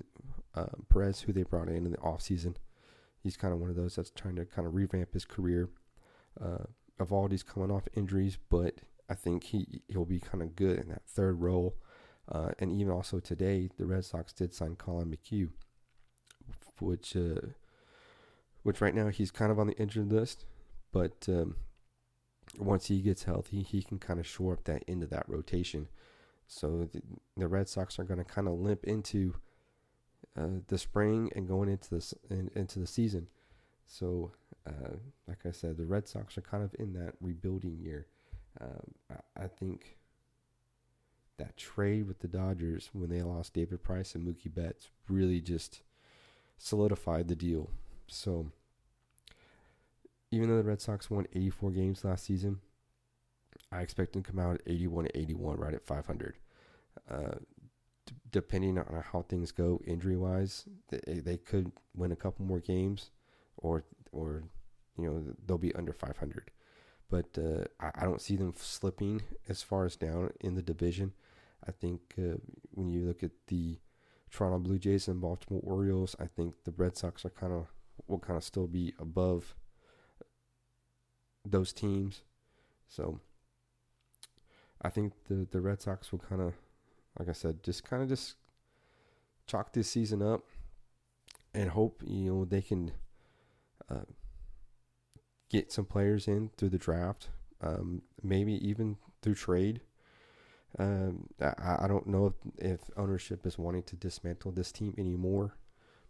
uh, 0.56 0.68
Perez 0.90 1.22
who 1.22 1.34
they 1.34 1.44
brought 1.44 1.68
in 1.68 1.86
in 1.86 1.92
the 1.92 2.00
off 2.00 2.22
season 2.22 2.56
he's 3.24 3.38
kind 3.38 3.54
of 3.54 3.60
one 3.60 3.70
of 3.70 3.76
those 3.76 3.96
that's 3.96 4.12
trying 4.12 4.36
to 4.36 4.46
kind 4.46 4.68
of 4.68 4.76
revamp 4.76 5.14
his 5.14 5.26
career. 5.26 5.70
Uh, 6.40 6.66
Eovaldi's 7.00 7.42
coming 7.42 7.72
off 7.72 7.88
injuries, 7.96 8.38
but 8.50 8.76
I 9.10 9.16
think 9.16 9.46
he 9.46 9.82
he'll 9.88 10.06
be 10.06 10.20
kind 10.20 10.44
of 10.44 10.56
good 10.56 10.78
in 10.78 10.90
that 10.90 11.06
third 11.08 11.42
role. 11.42 11.76
Uh, 12.30 12.52
and 12.60 12.72
even 12.72 12.92
also 12.92 13.20
today, 13.20 13.70
the 13.78 13.86
Red 13.86 14.06
Sox 14.06 14.32
did 14.32 14.54
sign 14.54 14.76
Collin 14.76 15.10
McHugh, 15.10 15.50
which 16.80 17.16
uh, 17.16 17.48
which 18.62 18.82
right 18.82 18.94
now 18.94 19.08
he's 19.08 19.32
kind 19.32 19.52
of 19.52 19.60
on 19.60 19.68
the 19.68 19.78
injured 19.78 20.12
list, 20.12 20.46
but 20.92 21.26
um, 21.28 21.56
once 22.58 22.88
he 22.88 23.02
gets 23.02 23.24
healthy, 23.24 23.64
he 23.64 23.82
can 23.82 24.00
kind 24.00 24.20
of 24.20 24.28
shore 24.28 24.54
up 24.54 24.64
that 24.66 24.84
into 24.84 25.08
that 25.08 25.28
rotation. 25.28 25.88
So 26.54 26.88
the, 26.92 27.02
the 27.36 27.48
Red 27.48 27.68
Sox 27.68 27.98
are 27.98 28.04
going 28.04 28.20
to 28.20 28.24
kind 28.24 28.48
of 28.48 28.60
limp 28.60 28.84
into 28.84 29.34
uh, 30.38 30.60
the 30.68 30.78
spring 30.78 31.32
and 31.36 31.48
going 31.48 31.68
into 31.68 31.90
the 31.96 32.14
in, 32.30 32.52
into 32.56 32.80
the 32.80 32.88
season. 32.88 33.28
So, 33.88 34.32
uh, 34.68 34.98
like 35.28 35.40
I 35.46 35.52
said, 35.52 35.78
the 35.78 35.86
Red 35.86 36.08
Sox 36.08 36.38
are 36.38 36.42
kind 36.42 36.64
of 36.64 36.76
in 36.78 36.94
that 36.94 37.16
rebuilding 37.20 37.80
year. 37.80 38.06
Um, 38.62 38.94
I, 39.12 39.46
I, 39.46 39.48
think 39.48 39.98
that 41.38 41.58
trade 41.58 42.08
with 42.08 42.20
the 42.20 42.28
Dodgers 42.28 42.92
when 42.94 43.10
they 43.10 43.24
lost 43.24 43.56
David 43.56 43.82
Price 43.82 44.14
and 44.14 44.26
Mookie 44.26 44.54
Betts 44.54 44.90
really 45.10 45.42
just 45.42 45.82
solidified 46.60 47.28
the 47.28 47.36
deal. 47.36 47.72
So, 48.08 48.52
even 50.30 50.50
though 50.50 50.58
the 50.58 50.64
Red 50.64 50.82
Sox 50.82 51.10
won 51.10 51.26
84 51.34 51.72
games 51.72 52.06
last 52.06 52.26
season, 52.26 52.60
I 53.72 53.82
expect 53.82 54.14
them 54.14 54.22
to 54.22 54.32
come 54.32 54.40
out 54.40 54.56
at 54.56 54.62
81 54.68 55.08
81, 55.16 55.58
right 55.58 55.74
at 55.74 55.86
500. 55.86 56.36
Uh, 57.10 57.38
d- 58.06 58.14
depending 58.32 58.78
on 58.78 59.04
how 59.12 59.22
things 59.24 59.52
go 59.52 59.82
injury 59.86 60.18
wise, 60.18 60.66
they, 60.90 61.20
they 61.20 61.38
could 61.38 61.72
win 61.96 62.12
a 62.12 62.16
couple 62.16 62.46
more 62.46 62.60
games, 62.60 63.12
or 63.58 63.84
or 64.12 64.44
you 64.98 65.10
know 65.10 65.24
they'll 65.46 65.58
be 65.58 65.76
under 65.76 65.94
500. 65.94 66.52
But 67.10 67.38
uh, 67.38 67.66
I, 67.80 67.92
I, 67.96 68.06
don't 68.06 68.22
see 68.22 68.36
them 68.36 68.54
slipping 68.58 69.22
as 69.48 69.62
far 69.62 69.86
as 69.86 69.96
down 69.96 70.32
in 70.40 70.56
the 70.56 70.62
division. 70.64 71.14
I 71.68 71.72
think 71.72 72.02
uh, 72.18 72.38
when 72.72 72.90
you 72.90 73.06
look 73.06 73.24
at 73.24 73.32
the 73.48 73.78
Toronto 74.32 74.58
Blue 74.60 74.80
Jays 74.80 75.08
and 75.08 75.22
Baltimore 75.22 75.62
Orioles, 75.64 76.16
I 76.20 76.26
think 76.26 76.56
the 76.64 76.74
Red 76.76 76.98
Sox 76.98 77.24
are 77.24 77.30
kind 77.30 77.54
of 77.54 77.68
will 78.08 78.20
kind 78.20 78.38
of 78.38 78.44
still 78.44 78.68
be 78.68 78.94
above 79.00 79.56
those 81.46 81.72
teams. 81.72 82.22
So 82.88 83.20
I 84.82 84.90
think 84.90 85.14
the 85.28 85.48
the 85.50 85.62
Red 85.62 85.82
Sox 85.82 86.12
will 86.12 86.20
kind 86.20 86.42
of 86.42 86.54
like 87.20 87.30
I 87.30 87.34
said, 87.34 87.64
just 87.64 87.84
kind 87.84 88.02
of 88.02 88.10
just 88.10 88.36
chalk 89.46 89.74
this 89.74 89.90
season 89.90 90.22
up 90.22 90.44
and 91.54 91.70
hope 91.70 92.02
you 92.06 92.32
know 92.32 92.46
they 92.46 92.62
can 92.62 92.92
uh, 93.90 94.06
get 95.50 95.72
some 95.72 95.86
players 95.86 96.28
in 96.28 96.50
through 96.58 96.70
the 96.70 96.78
draft, 96.78 97.30
um, 97.62 98.02
maybe 98.22 98.54
even 98.68 98.98
through 99.22 99.36
trade. 99.36 99.82
Um, 100.80 101.28
I, 101.40 101.78
I 101.82 101.88
don't 101.88 102.08
know 102.08 102.28
if, 102.28 102.66
if 102.66 102.80
ownership 102.98 103.46
is 103.46 103.60
wanting 103.60 103.84
to 103.84 103.96
dismantle 103.96 104.54
this 104.54 104.72
team 104.72 104.96
anymore, 104.98 105.56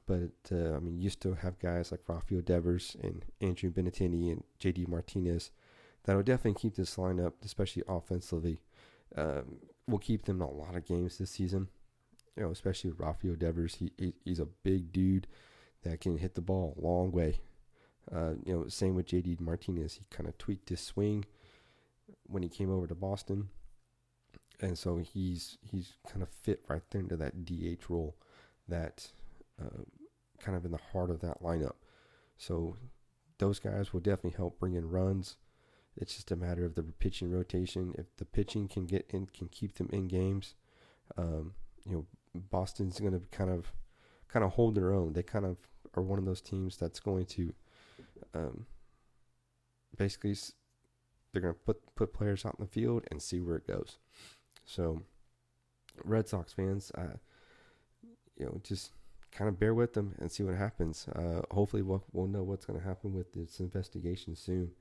but 0.05 0.31
uh, 0.51 0.75
I 0.75 0.79
mean, 0.79 0.99
you 0.99 1.09
still 1.09 1.35
have 1.35 1.59
guys 1.59 1.91
like 1.91 2.01
Rafael 2.07 2.41
Devers 2.41 2.95
and 3.01 3.25
Andrew 3.41 3.69
Benintendi 3.69 4.31
and 4.31 4.43
JD 4.61 4.87
Martinez 4.87 5.51
that 6.05 6.15
will 6.15 6.23
definitely 6.23 6.59
keep 6.59 6.75
this 6.75 6.95
lineup, 6.95 7.33
especially 7.43 7.83
offensively, 7.87 8.61
um, 9.17 9.57
will 9.87 9.99
keep 9.99 10.25
them 10.25 10.41
in 10.41 10.47
a 10.47 10.51
lot 10.51 10.75
of 10.75 10.85
games 10.85 11.17
this 11.17 11.31
season. 11.31 11.67
You 12.35 12.43
know, 12.43 12.51
especially 12.51 12.91
with 12.91 12.99
Rafael 12.99 13.35
Devers. 13.35 13.75
He, 13.75 13.91
he 13.97 14.13
he's 14.23 14.39
a 14.39 14.45
big 14.45 14.91
dude 14.91 15.27
that 15.83 16.01
can 16.01 16.17
hit 16.17 16.35
the 16.35 16.41
ball 16.41 16.75
a 16.77 16.85
long 16.85 17.11
way. 17.11 17.39
Uh, 18.13 18.33
you 18.43 18.53
know, 18.53 18.67
same 18.67 18.95
with 18.95 19.07
JD 19.07 19.39
Martinez. 19.39 19.95
He 19.95 20.05
kind 20.09 20.27
of 20.27 20.37
tweaked 20.37 20.69
his 20.69 20.81
swing 20.81 21.25
when 22.23 22.43
he 22.43 22.49
came 22.49 22.71
over 22.71 22.87
to 22.87 22.95
Boston, 22.95 23.49
and 24.59 24.77
so 24.77 24.97
he's 24.97 25.57
he's 25.61 25.93
kind 26.09 26.23
of 26.23 26.29
fit 26.29 26.63
right 26.67 26.81
there 26.89 27.01
into 27.01 27.17
that 27.17 27.45
DH 27.45 27.89
role. 27.89 28.15
that 28.67 29.11
uh, 29.61 29.83
kind 30.39 30.57
of 30.57 30.65
in 30.65 30.71
the 30.71 30.79
heart 30.91 31.09
of 31.09 31.21
that 31.21 31.41
lineup. 31.41 31.75
So 32.37 32.75
those 33.37 33.59
guys 33.59 33.93
will 33.93 33.99
definitely 33.99 34.37
help 34.37 34.59
bring 34.59 34.73
in 34.73 34.89
runs. 34.89 35.37
It's 35.95 36.15
just 36.15 36.31
a 36.31 36.35
matter 36.35 36.65
of 36.65 36.75
the 36.75 36.83
pitching 36.83 37.31
rotation. 37.31 37.93
If 37.97 38.15
the 38.17 38.25
pitching 38.25 38.67
can 38.67 38.85
get 38.85 39.05
in, 39.09 39.27
can 39.27 39.47
keep 39.47 39.75
them 39.75 39.89
in 39.91 40.07
games, 40.07 40.55
um, 41.17 41.53
you 41.85 41.93
know, 41.93 42.05
Boston's 42.35 42.99
going 42.99 43.13
to 43.13 43.21
kind 43.31 43.51
of, 43.51 43.71
kind 44.27 44.43
of 44.43 44.53
hold 44.53 44.75
their 44.75 44.91
own. 44.91 45.13
They 45.13 45.23
kind 45.23 45.45
of 45.45 45.57
are 45.95 46.01
one 46.01 46.17
of 46.17 46.25
those 46.25 46.41
teams 46.41 46.77
that's 46.77 46.99
going 46.99 47.25
to, 47.27 47.53
um, 48.33 48.65
basically, 49.95 50.35
they're 51.31 51.41
going 51.41 51.53
to 51.53 51.59
put 51.59 51.95
put 51.95 52.13
players 52.13 52.45
out 52.45 52.55
in 52.57 52.65
the 52.65 52.71
field 52.71 53.03
and 53.11 53.21
see 53.21 53.39
where 53.39 53.57
it 53.57 53.67
goes. 53.67 53.97
So, 54.65 55.01
Red 56.03 56.27
Sox 56.27 56.53
fans, 56.53 56.91
uh, 56.97 57.17
you 58.37 58.45
know, 58.45 58.61
just 58.63 58.91
kind 59.31 59.47
of 59.47 59.59
bear 59.59 59.73
with 59.73 59.93
them 59.93 60.15
and 60.19 60.31
see 60.31 60.43
what 60.43 60.55
happens. 60.55 61.07
Uh, 61.09 61.41
hopefully, 61.51 61.81
we'll, 61.81 62.03
we'll 62.11 62.27
know 62.27 62.43
what's 62.43 62.65
going 62.65 62.79
to 62.79 62.85
happen 62.85 63.13
with 63.13 63.33
this 63.33 63.59
investigation 63.59 64.35
soon. 64.35 64.71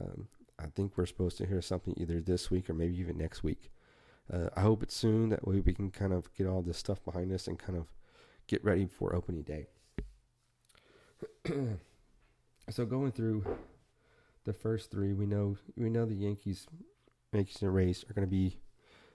Um, 0.00 0.28
I 0.62 0.66
think 0.74 0.96
we're 0.96 1.06
supposed 1.06 1.38
to 1.38 1.46
hear 1.46 1.60
something 1.60 1.94
either 1.96 2.20
this 2.20 2.50
week 2.50 2.70
or 2.70 2.74
maybe 2.74 2.96
even 2.98 3.18
next 3.18 3.42
week. 3.42 3.70
Uh, 4.32 4.48
I 4.56 4.60
hope 4.60 4.82
it's 4.82 4.96
soon. 4.96 5.30
That 5.30 5.46
way 5.46 5.60
we 5.60 5.72
can 5.72 5.90
kind 5.90 6.12
of 6.12 6.32
get 6.34 6.46
all 6.46 6.62
this 6.62 6.78
stuff 6.78 7.04
behind 7.04 7.32
us 7.32 7.48
and 7.48 7.58
kind 7.58 7.76
of 7.76 7.86
get 8.46 8.64
ready 8.64 8.86
for 8.86 9.14
opening 9.14 9.42
day. 9.42 9.66
so 12.70 12.86
going 12.86 13.12
through 13.12 13.44
the 14.44 14.52
first 14.52 14.90
three, 14.90 15.12
we 15.12 15.26
know 15.26 15.56
we 15.76 15.90
know 15.90 16.06
the 16.06 16.14
Yankees, 16.14 16.66
Yankees 17.32 17.62
and 17.62 17.74
Rays 17.74 18.04
are 18.08 18.14
going 18.14 18.26
to 18.26 18.30
be 18.30 18.58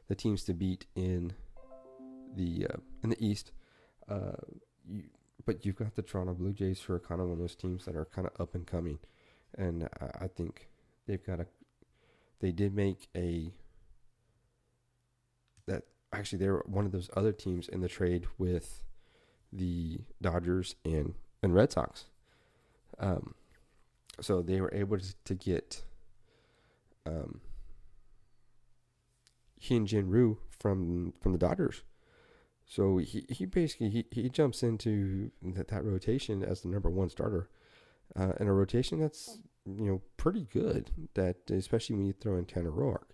the 0.07 0.15
teams 0.15 0.43
to 0.45 0.53
beat 0.53 0.85
in 0.95 1.33
the 2.35 2.67
uh, 2.69 2.77
in 3.03 3.09
the 3.09 3.25
East. 3.25 3.51
Uh, 4.09 4.33
you, 4.85 5.03
but 5.45 5.65
you've 5.65 5.77
got 5.77 5.95
the 5.95 6.01
Toronto 6.01 6.33
Blue 6.33 6.51
Jays 6.51 6.81
who 6.81 6.93
are 6.93 6.99
kind 6.99 7.21
of 7.21 7.27
one 7.27 7.33
of 7.33 7.39
those 7.39 7.55
teams 7.55 7.85
that 7.85 7.95
are 7.95 8.05
kind 8.05 8.27
of 8.27 8.41
up 8.41 8.55
and 8.55 8.67
coming, 8.67 8.99
and 9.57 9.87
I, 10.01 10.25
I 10.25 10.27
think 10.27 10.67
they've 11.07 11.25
got 11.25 11.39
a. 11.39 11.47
They 12.39 12.51
did 12.51 12.75
make 12.75 13.07
a. 13.15 13.51
That 15.65 15.83
actually 16.13 16.39
they 16.39 16.49
were 16.49 16.63
one 16.67 16.85
of 16.85 16.91
those 16.91 17.09
other 17.15 17.31
teams 17.31 17.67
in 17.67 17.81
the 17.81 17.89
trade 17.89 18.27
with, 18.37 18.83
the 19.51 20.01
Dodgers 20.21 20.75
and 20.85 21.15
and 21.41 21.53
Red 21.53 21.71
Sox. 21.71 22.05
Um, 22.99 23.33
so 24.19 24.41
they 24.41 24.61
were 24.61 24.73
able 24.73 24.99
to, 24.99 25.15
to 25.25 25.35
get. 25.35 25.83
Um, 27.05 27.41
Hyun 29.61 29.85
Jin 29.85 30.09
Ryu 30.09 30.37
from 30.49 31.13
from 31.19 31.31
the 31.31 31.37
Dodgers. 31.37 31.83
So 32.65 32.97
he, 32.97 33.25
he 33.29 33.45
basically 33.45 33.89
he, 33.89 34.05
he 34.11 34.29
jumps 34.29 34.61
into 34.61 35.31
that, 35.41 35.69
that 35.69 35.85
rotation 35.85 36.43
as 36.43 36.61
the 36.61 36.67
number 36.67 36.89
one 36.89 37.09
starter, 37.09 37.49
uh, 38.17 38.33
in 38.39 38.47
a 38.47 38.53
rotation 38.53 38.99
that's 38.99 39.37
you 39.65 39.85
know 39.85 40.01
pretty 40.17 40.47
good. 40.51 40.91
That 41.13 41.37
especially 41.49 41.95
when 41.95 42.05
you 42.05 42.13
throw 42.13 42.37
in 42.37 42.45
Tanner 42.45 42.71
Roark 42.71 43.05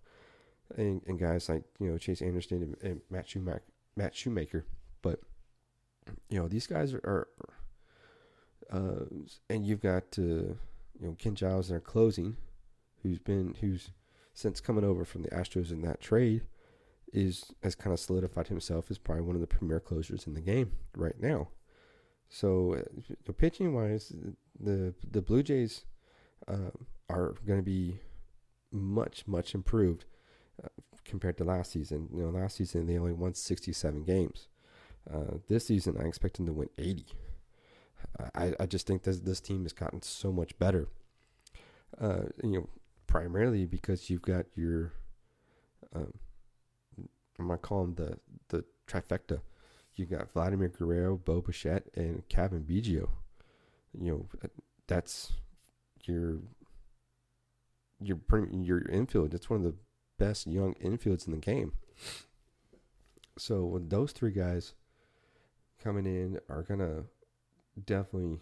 and, 0.78 1.02
and 1.06 1.20
guys 1.20 1.50
like 1.50 1.64
you 1.80 1.92
know 1.92 1.98
Chase 1.98 2.22
Anderson 2.22 2.76
and, 2.82 2.92
and 2.92 3.02
Matt 3.10 3.28
Shoemaker, 3.28 3.64
Matt 3.96 4.16
Shoemaker. 4.16 4.66
But 5.02 5.20
you 6.30 6.40
know 6.40 6.48
these 6.48 6.68
guys 6.68 6.94
are, 6.94 7.00
are 7.04 7.28
uh, 8.72 9.06
and 9.50 9.66
you've 9.66 9.82
got 9.82 10.04
uh, 10.18 10.22
you 10.22 10.56
know 11.02 11.16
Ken 11.18 11.36
Giles 11.36 11.70
in 11.70 11.76
our 11.76 11.82
closing, 11.82 12.38
who's 13.02 13.20
been 13.20 13.56
who's 13.62 13.92
since 14.34 14.60
coming 14.60 14.84
over 14.84 15.06
from 15.06 15.22
the 15.22 15.30
Astros 15.30 15.72
in 15.72 15.82
that 15.82 16.02
trade 16.02 16.44
is 17.12 17.52
has 17.62 17.76
kind 17.76 17.94
of 17.94 18.00
solidified 18.00 18.48
himself 18.48 18.90
as 18.90 18.98
probably 18.98 19.24
one 19.24 19.36
of 19.36 19.42
the 19.42 19.48
premier 19.48 19.80
closers 19.80 20.26
in 20.26 20.34
the 20.34 20.42
game 20.42 20.72
right 20.96 21.20
now. 21.20 21.50
So, 22.34 22.74
uh, 22.74 23.32
pitching 23.34 23.76
wise, 23.76 24.12
the 24.60 24.96
the 25.12 25.22
Blue 25.22 25.44
Jays 25.44 25.86
uh, 26.48 26.72
are 27.08 27.36
going 27.46 27.60
to 27.60 27.64
be 27.64 28.00
much 28.72 29.28
much 29.28 29.54
improved 29.54 30.06
uh, 30.64 30.70
compared 31.06 31.38
to 31.38 31.44
last 31.44 31.72
season. 31.72 32.10
You 32.12 32.24
know, 32.24 32.30
last 32.30 32.58
season 32.58 32.88
they 32.88 32.98
only 32.98 33.14
won 33.14 33.36
67 33.36 34.04
games. 34.04 34.48
Uh, 35.08 35.38
this 35.48 35.68
season, 35.68 35.96
I 36.02 36.06
expect 36.06 36.38
them 36.38 36.48
to 36.48 36.54
win 36.54 36.70
80. 36.80 37.06
I, 38.34 38.54
I 38.60 38.66
just 38.66 38.88
think 38.88 39.04
this 39.04 39.20
this 39.20 39.40
team 39.40 39.62
has 39.62 39.74
gotten 39.74 40.02
so 40.02 40.32
much 40.32 40.58
better. 40.58 40.88
Uh, 42.02 42.24
you 42.44 42.54
know, 42.54 42.70
primarily 43.06 43.68
because 43.68 44.10
you've 44.10 44.24
got 44.24 44.48
your 44.56 44.94
um, 45.96 46.14
I'm 47.38 47.46
gonna 47.46 47.60
call 47.60 47.86
them 47.86 47.94
the 47.94 48.18
the 48.48 48.66
trifecta. 48.88 49.42
You 49.96 50.06
got 50.06 50.32
Vladimir 50.32 50.70
Guerrero, 50.70 51.18
Bo 51.18 51.42
Bichette, 51.42 51.88
and 51.96 52.28
Cavan 52.28 52.66
Biggio. 52.68 53.10
You 54.00 54.12
know, 54.12 54.26
that's 54.88 55.34
your 56.06 56.40
your 58.02 58.20
your 58.52 58.82
infield. 58.88 59.32
That's 59.32 59.50
one 59.50 59.64
of 59.64 59.66
the 59.66 59.78
best 60.18 60.48
young 60.48 60.74
infields 60.76 61.28
in 61.28 61.34
the 61.34 61.40
game. 61.40 61.74
So 63.38 63.66
when 63.66 63.90
those 63.90 64.12
three 64.12 64.32
guys 64.32 64.74
coming 65.84 66.06
in 66.06 66.40
are 66.50 66.64
gonna 66.64 67.04
definitely 67.86 68.40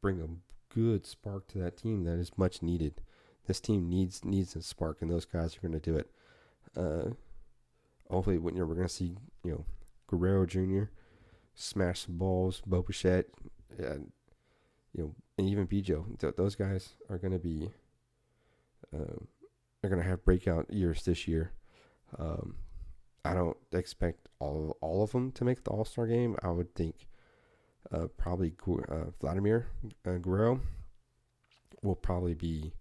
bring 0.00 0.20
a 0.20 0.74
good 0.74 1.06
spark 1.06 1.48
to 1.48 1.58
that 1.58 1.76
team 1.76 2.04
that 2.04 2.18
is 2.18 2.36
much 2.36 2.62
needed. 2.62 3.00
This 3.46 3.60
team 3.60 3.88
needs 3.88 4.24
needs 4.24 4.54
a 4.54 4.62
spark, 4.62 4.98
and 5.00 5.10
those 5.10 5.24
guys 5.24 5.56
are 5.56 5.60
to 5.72 5.80
do 5.80 5.96
it. 5.96 6.10
Uh, 6.76 7.10
hopefully, 8.10 8.38
when 8.38 8.54
you 8.54 8.60
know, 8.60 8.66
we're 8.66 8.74
to 8.86 8.94
see 8.94 9.16
you 9.44 9.50
know 9.50 9.64
Guerrero 10.12 10.46
Jr. 10.46 10.84
smash 11.54 12.00
some 12.06 12.18
balls, 12.18 12.62
Bo 12.66 12.82
Bichette, 12.82 13.26
and 13.78 14.12
you 14.92 15.02
know, 15.02 15.14
and 15.38 15.48
even 15.48 15.66
Biggio. 15.66 16.18
Th- 16.18 16.34
those 16.36 16.54
guys 16.54 16.94
are 17.08 17.18
going 17.18 17.32
to 17.32 17.38
be 17.38 17.70
uh, 18.94 19.16
are 19.82 19.88
going 19.88 20.02
to 20.02 20.08
have 20.08 20.24
breakout 20.24 20.72
years 20.72 21.02
this 21.04 21.26
year. 21.26 21.52
Um, 22.18 22.56
I 23.24 23.34
don't 23.34 23.56
expect 23.72 24.28
all 24.38 24.76
all 24.80 25.02
of 25.02 25.12
them 25.12 25.32
to 25.32 25.44
make 25.44 25.64
the 25.64 25.70
All 25.70 25.84
Star 25.84 26.06
game. 26.06 26.36
I 26.42 26.50
would 26.50 26.74
think 26.74 27.06
uh, 27.90 28.08
probably 28.16 28.52
uh, 28.88 29.10
Vladimir 29.20 29.68
uh, 30.06 30.18
Guerrero 30.18 30.60
will 31.82 31.96
probably 31.96 32.34
be 32.34 32.74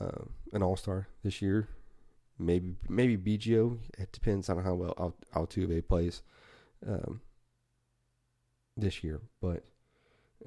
uh, 0.00 0.24
an 0.52 0.62
All 0.62 0.76
Star 0.76 1.08
this 1.22 1.42
year 1.42 1.68
maybe 2.40 2.74
maybe 2.88 3.16
Biggio. 3.16 3.78
It 3.98 4.12
depends 4.12 4.48
on 4.48 4.62
how 4.62 4.74
well 4.74 4.94
Al- 4.98 5.46
Altuve 5.46 5.86
plays 5.86 6.22
um, 6.86 7.20
this 8.76 9.04
year. 9.04 9.20
But 9.40 9.64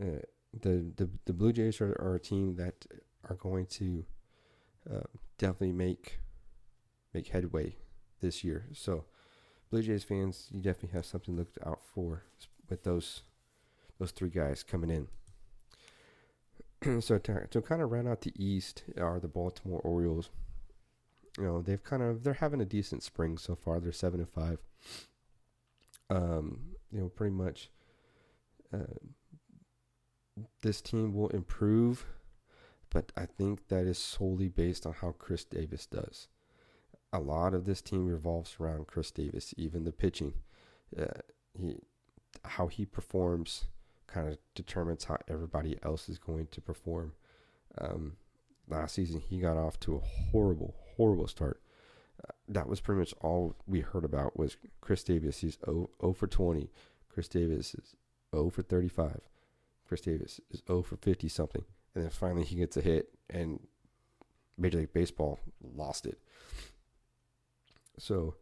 uh, 0.01 0.25
the, 0.59 0.91
the 0.95 1.09
the 1.25 1.33
Blue 1.33 1.53
Jays 1.53 1.79
are, 1.81 1.95
are 1.99 2.15
a 2.15 2.19
team 2.19 2.55
that 2.55 2.85
are 3.29 3.35
going 3.35 3.65
to 3.67 4.05
uh, 4.91 5.07
definitely 5.37 5.73
make 5.73 6.19
make 7.13 7.27
headway 7.27 7.75
this 8.21 8.43
year. 8.43 8.65
So 8.73 9.05
Blue 9.69 9.81
Jays 9.81 10.03
fans, 10.03 10.49
you 10.51 10.61
definitely 10.61 10.95
have 10.95 11.05
something 11.05 11.35
to 11.35 11.39
look 11.39 11.57
out 11.65 11.81
for 11.83 12.23
with 12.69 12.83
those 12.83 13.21
those 13.99 14.11
three 14.11 14.29
guys 14.29 14.63
coming 14.63 14.89
in. 14.89 15.07
so 17.01 17.17
to, 17.17 17.47
to 17.47 17.61
kind 17.61 17.81
of 17.81 17.91
round 17.91 18.07
out 18.07 18.21
the 18.21 18.33
East 18.35 18.83
are 18.99 19.19
the 19.19 19.27
Baltimore 19.27 19.79
Orioles 19.81 20.29
you 21.37 21.45
know 21.45 21.61
they've 21.61 21.83
kind 21.83 22.03
of 22.03 22.23
they're 22.23 22.33
having 22.33 22.61
a 22.61 22.65
decent 22.65 23.03
spring 23.03 23.37
so 23.37 23.55
far. 23.55 23.79
They're 23.79 23.91
seven 23.91 24.19
and 24.19 24.29
five. 24.29 24.59
Um, 26.09 26.59
you 26.91 27.01
know, 27.01 27.09
pretty 27.09 27.33
much. 27.35 27.69
Uh, 28.73 28.97
this 30.61 30.81
team 30.81 31.13
will 31.13 31.29
improve, 31.29 32.05
but 32.89 33.11
I 33.15 33.25
think 33.25 33.67
that 33.67 33.85
is 33.85 33.97
solely 33.99 34.47
based 34.47 34.85
on 34.85 34.93
how 34.93 35.11
Chris 35.11 35.43
Davis 35.43 35.85
does. 35.85 36.27
A 37.11 37.19
lot 37.19 37.53
of 37.53 37.65
this 37.65 37.81
team 37.81 38.07
revolves 38.07 38.55
around 38.59 38.87
Chris 38.87 39.11
Davis, 39.11 39.53
even 39.57 39.83
the 39.83 39.91
pitching. 39.91 40.33
Uh, 40.97 41.05
he, 41.53 41.77
how 42.45 42.67
he 42.67 42.85
performs, 42.85 43.65
kind 44.07 44.27
of 44.27 44.37
determines 44.55 45.03
how 45.03 45.17
everybody 45.27 45.77
else 45.83 46.09
is 46.09 46.17
going 46.17 46.47
to 46.47 46.61
perform. 46.61 47.13
Um, 47.77 48.13
last 48.67 48.95
season, 48.95 49.19
he 49.19 49.39
got 49.39 49.57
off 49.57 49.79
to 49.81 49.95
a 49.95 49.99
horrible, 49.99 50.75
horrible 50.97 51.27
start. 51.27 51.61
Uh, 52.23 52.31
that 52.47 52.67
was 52.67 52.79
pretty 52.79 52.99
much 52.99 53.13
all 53.21 53.55
we 53.67 53.81
heard 53.81 54.05
about 54.05 54.37
was 54.37 54.57
Chris 54.81 55.03
Davis. 55.03 55.39
He's 55.39 55.57
0, 55.65 55.89
0 56.01 56.13
for 56.13 56.27
20. 56.27 56.69
Chris 57.09 57.27
Davis 57.27 57.75
is 57.75 57.95
0 58.33 58.49
for 58.49 58.61
35. 58.61 59.21
Chris 59.87 60.01
Davis 60.01 60.39
is 60.51 60.61
0 60.67 60.81
for 60.83 60.97
50 60.97 61.27
something. 61.27 61.63
And 61.95 62.03
then 62.03 62.11
finally 62.11 62.43
he 62.43 62.55
gets 62.55 62.77
a 62.77 62.81
hit 62.81 63.09
and 63.29 63.59
Major 64.57 64.79
League 64.79 64.93
Baseball 64.93 65.39
lost 65.61 66.05
it. 66.05 66.19
So 67.97 68.35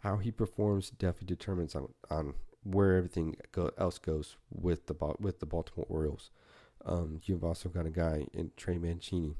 how 0.00 0.16
he 0.18 0.30
performs 0.30 0.90
definitely 0.90 1.34
determines 1.34 1.74
on, 1.74 1.88
on 2.10 2.34
where 2.62 2.96
everything 2.96 3.36
else 3.78 3.98
goes 3.98 4.36
with 4.50 4.86
the 4.86 4.94
with 5.18 5.40
the 5.40 5.46
Baltimore 5.46 5.86
Orioles. 5.88 6.30
Um, 6.84 7.20
you've 7.24 7.44
also 7.44 7.68
got 7.68 7.86
a 7.86 7.90
guy 7.90 8.26
in 8.32 8.52
Trey 8.56 8.78
Mancini 8.78 9.36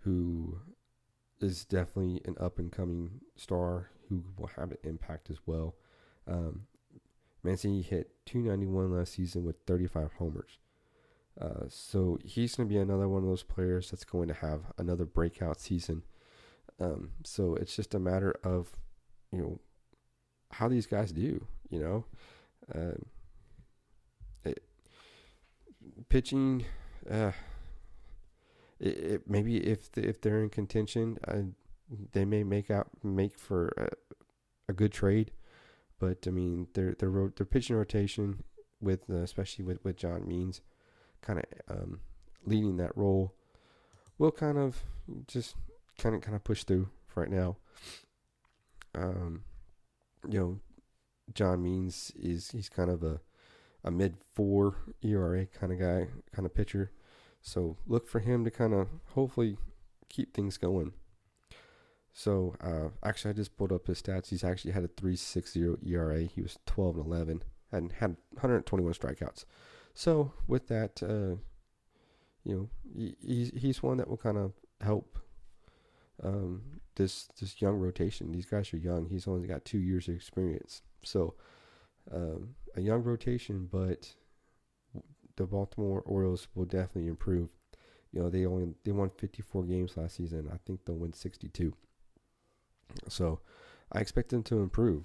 who 0.00 0.60
is 1.40 1.64
definitely 1.64 2.20
an 2.24 2.36
up 2.40 2.58
and 2.58 2.72
coming 2.72 3.20
star 3.36 3.90
who 4.08 4.24
will 4.36 4.50
have 4.56 4.70
an 4.70 4.78
impact 4.84 5.30
as 5.30 5.38
well. 5.46 5.74
Um, 6.26 6.62
Mancini 7.42 7.82
hit 7.82 8.10
291 8.26 8.92
last 8.92 9.14
season 9.14 9.44
with 9.44 9.56
35 9.66 10.12
homers. 10.18 10.58
Uh, 11.40 11.66
so 11.68 12.18
he's 12.24 12.56
going 12.56 12.68
to 12.68 12.74
be 12.74 12.80
another 12.80 13.08
one 13.08 13.22
of 13.22 13.28
those 13.28 13.44
players 13.44 13.90
that's 13.90 14.04
going 14.04 14.28
to 14.28 14.34
have 14.34 14.62
another 14.76 15.04
breakout 15.04 15.60
season. 15.60 16.02
Um, 16.80 17.10
so 17.24 17.54
it's 17.54 17.76
just 17.76 17.94
a 17.94 17.98
matter 17.98 18.34
of, 18.42 18.72
you 19.32 19.38
know, 19.38 19.60
how 20.52 20.68
these 20.68 20.86
guys 20.86 21.12
do. 21.12 21.46
You 21.70 21.78
know, 21.78 22.04
uh, 22.74 22.96
it, 24.44 24.62
pitching. 26.08 26.64
Uh, 27.08 27.32
it, 28.80 29.22
maybe 29.28 29.56
if 29.58 29.90
the, 29.92 30.06
if 30.06 30.20
they're 30.20 30.42
in 30.42 30.50
contention, 30.50 31.18
they 32.12 32.24
may 32.24 32.44
make 32.44 32.70
out 32.70 32.88
make 33.02 33.38
for 33.38 33.72
a, 33.76 33.88
a, 34.70 34.72
good 34.72 34.92
trade. 34.92 35.32
But 35.98 36.26
I 36.26 36.30
mean, 36.30 36.68
their 36.74 36.94
their 36.94 37.10
their 37.36 37.46
pitching 37.46 37.76
rotation 37.76 38.44
with 38.80 39.08
uh, 39.10 39.16
especially 39.16 39.64
with 39.64 39.84
with 39.84 39.96
John 39.96 40.26
Means, 40.26 40.60
kind 41.22 41.40
of 41.40 41.44
um, 41.76 42.00
leading 42.44 42.76
that 42.76 42.96
role, 42.96 43.34
will 44.18 44.32
kind 44.32 44.58
of 44.58 44.82
just 45.26 45.56
kind 45.98 46.14
of 46.14 46.20
kind 46.20 46.36
of 46.36 46.44
push 46.44 46.64
through 46.64 46.88
right 47.14 47.30
now. 47.30 47.56
Um, 48.94 49.42
you 50.28 50.38
know, 50.38 50.60
John 51.34 51.62
Means 51.62 52.12
is 52.16 52.50
he's 52.52 52.68
kind 52.68 52.90
of 52.90 53.02
a 53.02 53.20
a 53.84 53.90
mid 53.90 54.16
four 54.34 54.76
ERA 55.02 55.46
kind 55.46 55.72
of 55.72 55.78
guy, 55.78 56.08
kind 56.32 56.46
of 56.46 56.54
pitcher. 56.54 56.92
So 57.40 57.76
look 57.86 58.08
for 58.08 58.20
him 58.20 58.44
to 58.44 58.50
kind 58.50 58.74
of 58.74 58.88
hopefully 59.14 59.56
keep 60.08 60.34
things 60.34 60.56
going. 60.56 60.92
So 62.12 62.56
uh, 62.60 62.88
actually, 63.06 63.30
I 63.30 63.34
just 63.34 63.56
pulled 63.56 63.72
up 63.72 63.86
his 63.86 64.02
stats. 64.02 64.28
He's 64.28 64.44
actually 64.44 64.72
had 64.72 64.84
a 64.84 64.88
3.60 64.88 65.86
ERA. 65.86 66.22
He 66.22 66.42
was 66.42 66.58
12 66.66 66.96
and 66.96 67.06
11 67.06 67.42
and 67.70 67.92
had 67.92 68.16
121 68.32 68.92
strikeouts. 68.92 69.44
So 69.94 70.32
with 70.46 70.68
that, 70.68 71.02
uh, 71.02 71.40
you 72.44 72.54
know, 72.56 72.68
he, 72.94 73.16
he's 73.20 73.50
he's 73.54 73.82
one 73.82 73.98
that 73.98 74.08
will 74.08 74.16
kind 74.16 74.38
of 74.38 74.52
help 74.80 75.18
um, 76.22 76.80
this 76.96 77.28
this 77.40 77.60
young 77.60 77.76
rotation. 77.76 78.32
These 78.32 78.46
guys 78.46 78.72
are 78.72 78.78
young. 78.78 79.08
He's 79.08 79.28
only 79.28 79.46
got 79.46 79.64
two 79.64 79.78
years 79.78 80.08
of 80.08 80.14
experience. 80.14 80.82
So 81.04 81.34
um, 82.12 82.54
a 82.74 82.80
young 82.80 83.02
rotation, 83.02 83.68
but 83.70 84.14
the 85.38 85.46
Baltimore 85.46 86.02
Orioles 86.04 86.48
will 86.54 86.66
definitely 86.66 87.08
improve. 87.08 87.48
You 88.12 88.22
know, 88.22 88.28
they 88.30 88.44
only 88.44 88.74
they 88.84 88.92
won 88.92 89.10
54 89.16 89.64
games 89.64 89.96
last 89.96 90.16
season. 90.16 90.50
I 90.52 90.58
think 90.66 90.84
they'll 90.84 90.96
win 90.96 91.12
62. 91.12 91.72
So 93.08 93.40
I 93.92 94.00
expect 94.00 94.30
them 94.30 94.42
to 94.44 94.60
improve. 94.60 95.04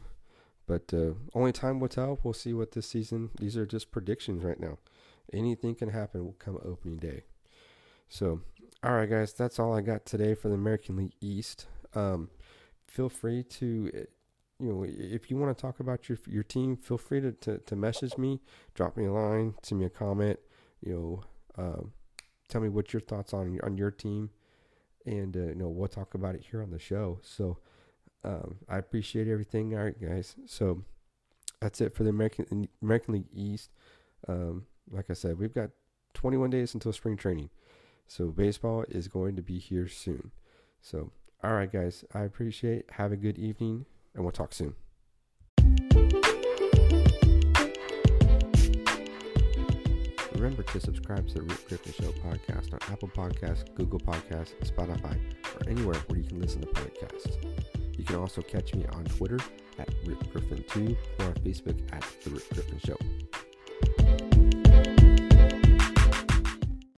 But 0.66 0.94
uh, 0.94 1.14
only 1.34 1.52
time 1.52 1.80
will 1.80 1.90
tell. 1.90 2.20
We'll 2.24 2.34
see 2.34 2.54
what 2.54 2.72
this 2.72 2.88
season. 2.88 3.30
These 3.40 3.58
are 3.58 3.66
just 3.66 3.92
predictions 3.92 4.44
right 4.44 4.60
now. 4.60 4.78
Anything 5.32 5.76
can 5.76 5.90
happen 5.90 6.34
come 6.40 6.58
opening 6.64 6.98
day. 6.98 7.24
So, 8.08 8.42
all 8.84 8.94
right, 8.94 9.10
guys, 9.10 9.34
that's 9.34 9.60
all 9.60 9.74
I 9.74 9.82
got 9.82 10.06
today 10.06 10.36
for 10.36 10.48
the 10.48 10.56
American 10.56 10.96
League 10.98 11.16
East. 11.20 11.68
Um, 11.94 12.30
feel 12.88 13.10
free 13.10 13.44
to 13.44 14.08
you 14.64 14.72
know, 14.72 14.86
if 14.88 15.30
you 15.30 15.36
want 15.36 15.56
to 15.56 15.62
talk 15.62 15.82
about 15.82 16.08
your 16.08 16.18
your 16.26 16.44
team, 16.44 16.78
feel 16.78 16.98
free 16.98 17.20
to, 17.20 17.34
to, 17.34 17.58
to 17.58 17.76
message 17.76 18.18
me, 18.18 18.40
drop 18.74 18.96
me 18.96 19.06
a 19.06 19.12
line, 19.12 19.56
send 19.62 19.80
me 19.80 19.86
a 19.86 19.90
comment. 19.90 20.40
You 20.82 20.94
know, 21.58 21.64
um, 21.64 21.92
tell 22.48 22.62
me 22.62 22.70
what 22.70 22.94
your 22.94 23.02
thoughts 23.02 23.34
on 23.34 23.60
on 23.62 23.78
your 23.78 23.92
team, 23.92 24.30
and 25.06 25.36
uh, 25.36 25.48
you 25.48 25.56
know 25.56 25.68
we'll 25.68 25.90
talk 25.90 26.14
about 26.14 26.36
it 26.36 26.46
here 26.50 26.62
on 26.62 26.72
the 26.72 26.80
show. 26.80 27.20
So 27.24 27.58
um, 28.24 28.56
I 28.70 28.78
appreciate 28.78 29.28
everything. 29.28 29.76
All 29.78 29.84
right, 29.84 30.02
guys. 30.02 30.36
So 30.46 30.84
that's 31.60 31.82
it 31.82 31.94
for 31.94 32.04
the 32.04 32.12
American 32.12 32.70
American 32.82 33.16
League 33.16 33.30
East. 33.34 33.70
Um, 34.30 34.66
like 34.90 35.10
I 35.10 35.14
said, 35.14 35.40
we've 35.40 35.54
got 35.54 35.72
21 36.14 36.52
days 36.52 36.74
until 36.74 36.94
spring 36.94 37.18
training, 37.18 37.50
so 38.08 38.28
baseball 38.28 38.86
is 38.88 39.10
going 39.10 39.36
to 39.36 39.42
be 39.42 39.60
here 39.60 39.90
soon. 39.90 40.32
So 40.82 41.12
all 41.44 41.52
right, 41.52 41.70
guys. 41.70 42.06
I 42.14 42.22
appreciate. 42.22 42.86
Have 42.92 43.12
a 43.12 43.18
good 43.18 43.38
evening 43.38 43.88
and 44.16 44.24
we'll 44.24 44.32
talk 44.32 44.54
soon. 44.54 44.74
Remember 50.34 50.64
to 50.64 50.80
subscribe 50.80 51.26
to 51.30 51.36
the 51.36 51.42
Rip 51.44 51.68
Griffin 51.70 51.94
Show 51.94 52.12
podcast 52.12 52.74
on 52.74 52.80
Apple 52.92 53.08
Podcasts, 53.08 53.74
Google 53.76 54.00
Podcasts, 54.00 54.54
Spotify, 54.66 55.18
or 55.56 55.70
anywhere 55.70 55.96
where 56.08 56.20
you 56.20 56.26
can 56.26 56.42
listen 56.42 56.62
to 56.62 56.68
podcasts. 56.68 57.38
You 57.98 58.04
can 58.04 58.18
also 58.18 58.42
catch 58.42 58.76
me 58.76 58.86
on 58.94 59.06
Twitter 59.06 59.40
at 59.80 59.90
Rip 60.06 60.20
Griffin2 60.34 60.98
or 61.20 61.26
on 61.26 61.34
Facebook 61.36 61.80
at 61.94 62.04
The 62.24 62.32
Rip 62.32 62.50
Griffin 62.50 62.80
Show. 62.86 62.98